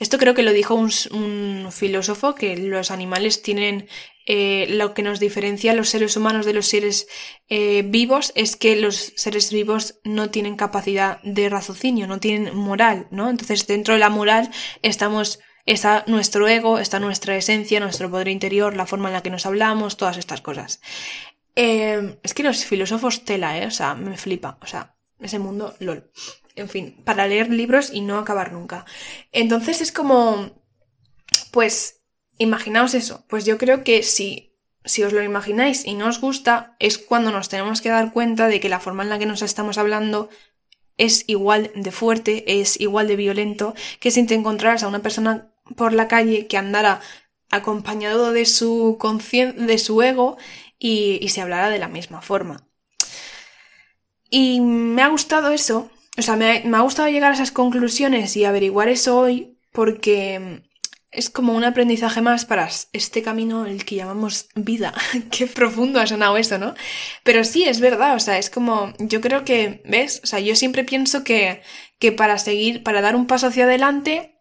[0.00, 3.86] Esto creo que lo dijo un, filósofo, que los animales tienen
[4.26, 7.06] eh, lo que nos diferencia los seres humanos de los seres
[7.48, 13.06] eh, vivos es que los seres vivos no tienen capacidad de raciocinio, no tienen moral,
[13.10, 13.28] ¿no?
[13.28, 18.76] Entonces dentro de la moral estamos está nuestro ego, está nuestra esencia, nuestro poder interior,
[18.76, 20.80] la forma en la que nos hablamos, todas estas cosas.
[21.54, 23.66] Eh, es que los filósofos tela, ¿eh?
[23.66, 24.58] O sea, me flipa.
[24.62, 26.10] O sea, ese mundo, lol.
[26.54, 28.84] En fin, para leer libros y no acabar nunca.
[29.30, 30.50] Entonces es como,
[31.50, 32.02] pues,
[32.38, 33.24] imaginaos eso.
[33.28, 34.54] Pues yo creo que si,
[34.84, 38.48] si os lo imagináis y no os gusta, es cuando nos tenemos que dar cuenta
[38.48, 40.28] de que la forma en la que nos estamos hablando
[40.98, 45.51] es igual de fuerte, es igual de violento que si te encontraras a una persona
[45.76, 47.00] por la calle que andara
[47.50, 48.98] acompañado de su
[49.56, 50.36] de su ego
[50.78, 52.66] y, se hablara de la misma forma.
[54.30, 58.44] Y me ha gustado eso, o sea, me ha, gustado llegar a esas conclusiones y
[58.44, 60.62] averiguar eso hoy porque
[61.10, 64.94] es como un aprendizaje más para este camino, el que llamamos vida.
[65.30, 66.74] Qué profundo ha sonado eso, ¿no?
[67.22, 70.20] Pero sí, es verdad, o sea, es como, yo creo que, ¿ves?
[70.24, 71.62] O sea, yo siempre pienso que,
[71.98, 74.31] que para seguir, para dar un paso hacia adelante,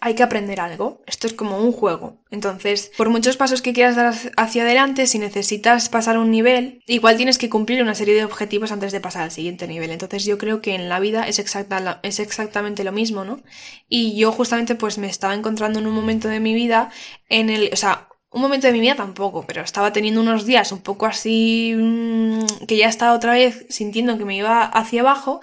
[0.00, 1.02] hay que aprender algo.
[1.06, 2.18] Esto es como un juego.
[2.30, 7.16] Entonces, por muchos pasos que quieras dar hacia adelante, si necesitas pasar un nivel, igual
[7.16, 9.90] tienes que cumplir una serie de objetivos antes de pasar al siguiente nivel.
[9.90, 13.40] Entonces, yo creo que en la vida es, exacta, es exactamente lo mismo, ¿no?
[13.88, 16.90] Y yo justamente pues me estaba encontrando en un momento de mi vida
[17.28, 20.70] en el, o sea, un momento de mi vida tampoco, pero estaba teniendo unos días
[20.72, 25.40] un poco así mm, que ya estaba otra vez sintiendo que me iba hacia abajo,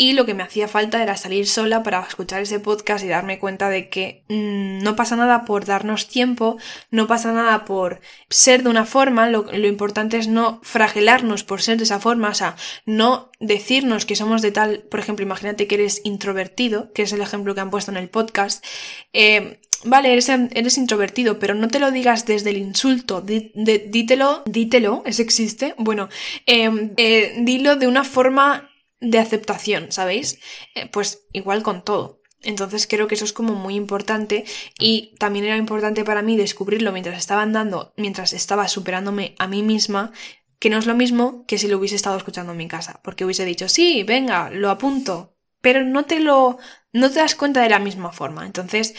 [0.00, 3.40] y lo que me hacía falta era salir sola para escuchar ese podcast y darme
[3.40, 6.56] cuenta de que mm, no pasa nada por darnos tiempo,
[6.92, 11.62] no pasa nada por ser de una forma, lo, lo, importante es no fragelarnos por
[11.62, 12.54] ser de esa forma, o sea,
[12.86, 17.20] no decirnos que somos de tal, por ejemplo, imagínate que eres introvertido, que es el
[17.20, 18.64] ejemplo que han puesto en el podcast,
[19.12, 25.02] eh, vale, eres, eres, introvertido, pero no te lo digas desde el insulto, dítelo, dítelo,
[25.06, 25.74] ¿es existe?
[25.76, 26.08] Bueno,
[26.46, 28.67] eh, eh, dilo de una forma
[29.00, 30.40] de aceptación, ¿sabéis?
[30.74, 32.18] Eh, pues igual con todo.
[32.42, 34.44] Entonces creo que eso es como muy importante
[34.78, 39.62] y también era importante para mí descubrirlo mientras estaba andando, mientras estaba superándome a mí
[39.62, 40.12] misma,
[40.60, 43.24] que no es lo mismo que si lo hubiese estado escuchando en mi casa, porque
[43.24, 46.58] hubiese dicho, sí, venga, lo apunto, pero no te lo,
[46.92, 48.46] no te das cuenta de la misma forma.
[48.46, 48.94] Entonces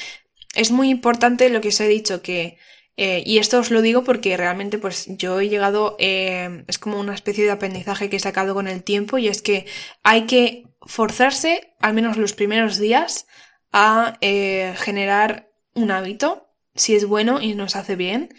[0.54, 2.58] es muy importante lo que os he dicho, que
[3.02, 7.00] eh, y esto os lo digo porque realmente pues yo he llegado, eh, es como
[7.00, 9.66] una especie de aprendizaje que he sacado con el tiempo y es que
[10.04, 13.26] hay que forzarse, al menos los primeros días,
[13.72, 18.34] a eh, generar un hábito, si es bueno y nos hace bien,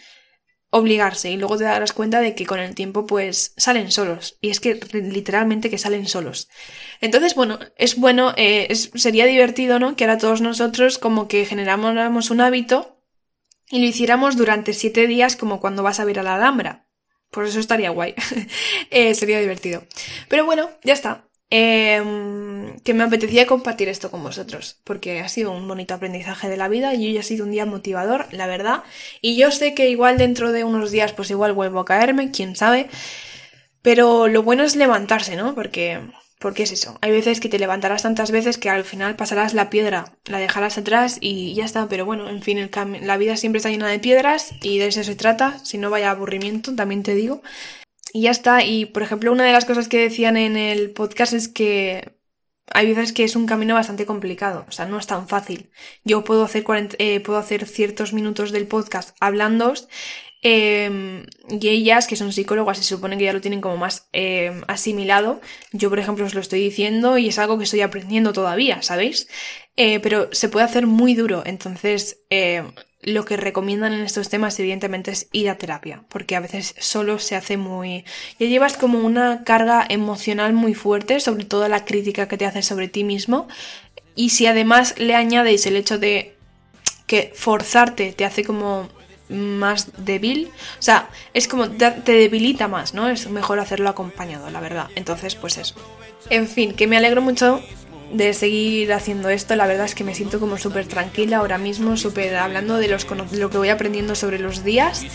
[0.69, 1.31] obligarse.
[1.31, 4.37] Y luego te darás cuenta de que con el tiempo pues salen solos.
[4.41, 6.49] Y es que literalmente que salen solos.
[6.99, 8.35] Entonces bueno es bueno
[8.75, 13.00] sería divertido no que ahora todos nosotros como que generamos un hábito
[13.71, 16.87] y lo hiciéramos durante siete días como cuando vas a ver a la Alhambra.
[17.31, 18.13] Por eso estaría guay.
[18.91, 19.83] Eh, sería divertido.
[20.27, 21.29] Pero bueno, ya está.
[21.49, 26.57] Em, que me apetecía compartir esto con vosotros, porque ha sido un bonito aprendizaje de
[26.57, 28.83] la vida y hoy ha sido un día motivador, la verdad.
[29.21, 32.55] Y yo sé que igual dentro de unos días pues igual vuelvo a caerme, quién
[32.55, 32.89] sabe.
[33.81, 35.55] Pero lo bueno es levantarse, ¿no?
[35.55, 35.99] Porque
[36.41, 39.69] porque es eso, hay veces que te levantarás tantas veces que al final pasarás la
[39.69, 42.71] piedra, la dejarás atrás y ya está, pero bueno, en fin, el
[43.05, 46.09] la vida siempre está llena de piedras y de eso se trata, si no vaya
[46.09, 47.43] aburrimiento, también te digo.
[48.11, 51.33] Y ya está, y por ejemplo, una de las cosas que decían en el podcast
[51.33, 52.17] es que
[52.73, 55.69] hay veces que es un camino bastante complicado, o sea, no es tan fácil.
[56.03, 56.65] Yo puedo hacer,
[56.97, 59.73] eh, puedo hacer ciertos minutos del podcast hablando
[60.43, 64.61] eh, y ellas, que son psicólogas, se supone que ya lo tienen como más eh,
[64.67, 65.41] asimilado.
[65.71, 69.27] Yo, por ejemplo, os lo estoy diciendo y es algo que estoy aprendiendo todavía, ¿sabéis?
[69.75, 71.43] Eh, pero se puede hacer muy duro.
[71.45, 72.63] Entonces, eh,
[73.01, 76.05] lo que recomiendan en estos temas, evidentemente, es ir a terapia.
[76.09, 78.05] Porque a veces solo se hace muy.
[78.39, 82.65] Ya llevas como una carga emocional muy fuerte sobre toda la crítica que te haces
[82.65, 83.47] sobre ti mismo.
[84.15, 86.35] Y si además le añades el hecho de
[87.07, 88.89] que forzarte te hace como
[89.31, 90.49] más débil.
[90.79, 93.09] O sea, es como te debilita más, ¿no?
[93.09, 94.89] Es mejor hacerlo acompañado, la verdad.
[94.95, 95.75] Entonces, pues eso.
[96.29, 97.61] En fin, que me alegro mucho
[98.13, 99.55] de seguir haciendo esto.
[99.55, 103.07] La verdad es que me siento como súper tranquila ahora mismo, súper hablando de, los,
[103.31, 105.05] lo que voy aprendiendo sobre los días,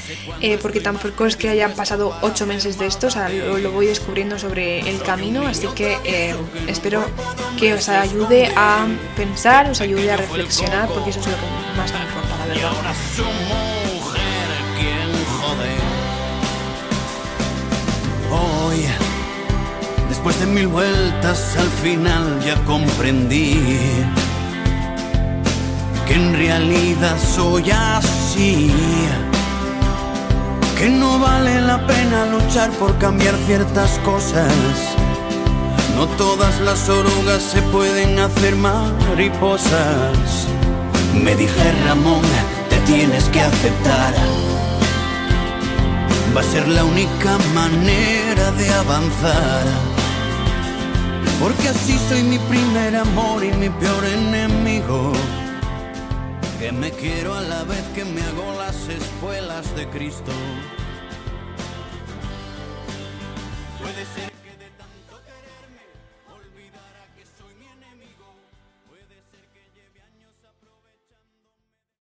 [0.40, 3.86] eh, porque tampoco es que hayan pasado ocho meses de esto, o sea, lo, voy
[3.86, 6.34] descubriendo sobre el camino, así que eh,
[6.66, 7.04] espero
[7.58, 8.86] que os ayude a
[9.16, 13.45] pensar, os ayude a reflexionar, porque eso es lo que más me importa, la verdad.
[20.26, 23.60] Después de mil vueltas al final ya comprendí
[26.04, 28.72] que en realidad soy así.
[30.76, 34.52] Que no vale la pena luchar por cambiar ciertas cosas.
[35.94, 40.48] No todas las orugas se pueden hacer mariposas.
[41.22, 42.22] Me dije Ramón,
[42.68, 44.14] te tienes que aceptar
[46.36, 50.05] va a ser la única manera de avanzar.
[51.40, 55.12] Porque así soy mi primer amor y mi peor enemigo.
[56.58, 60.32] Que me quiero a la vez que me hago las espuelas de Cristo.
[63.80, 64.35] Puede ser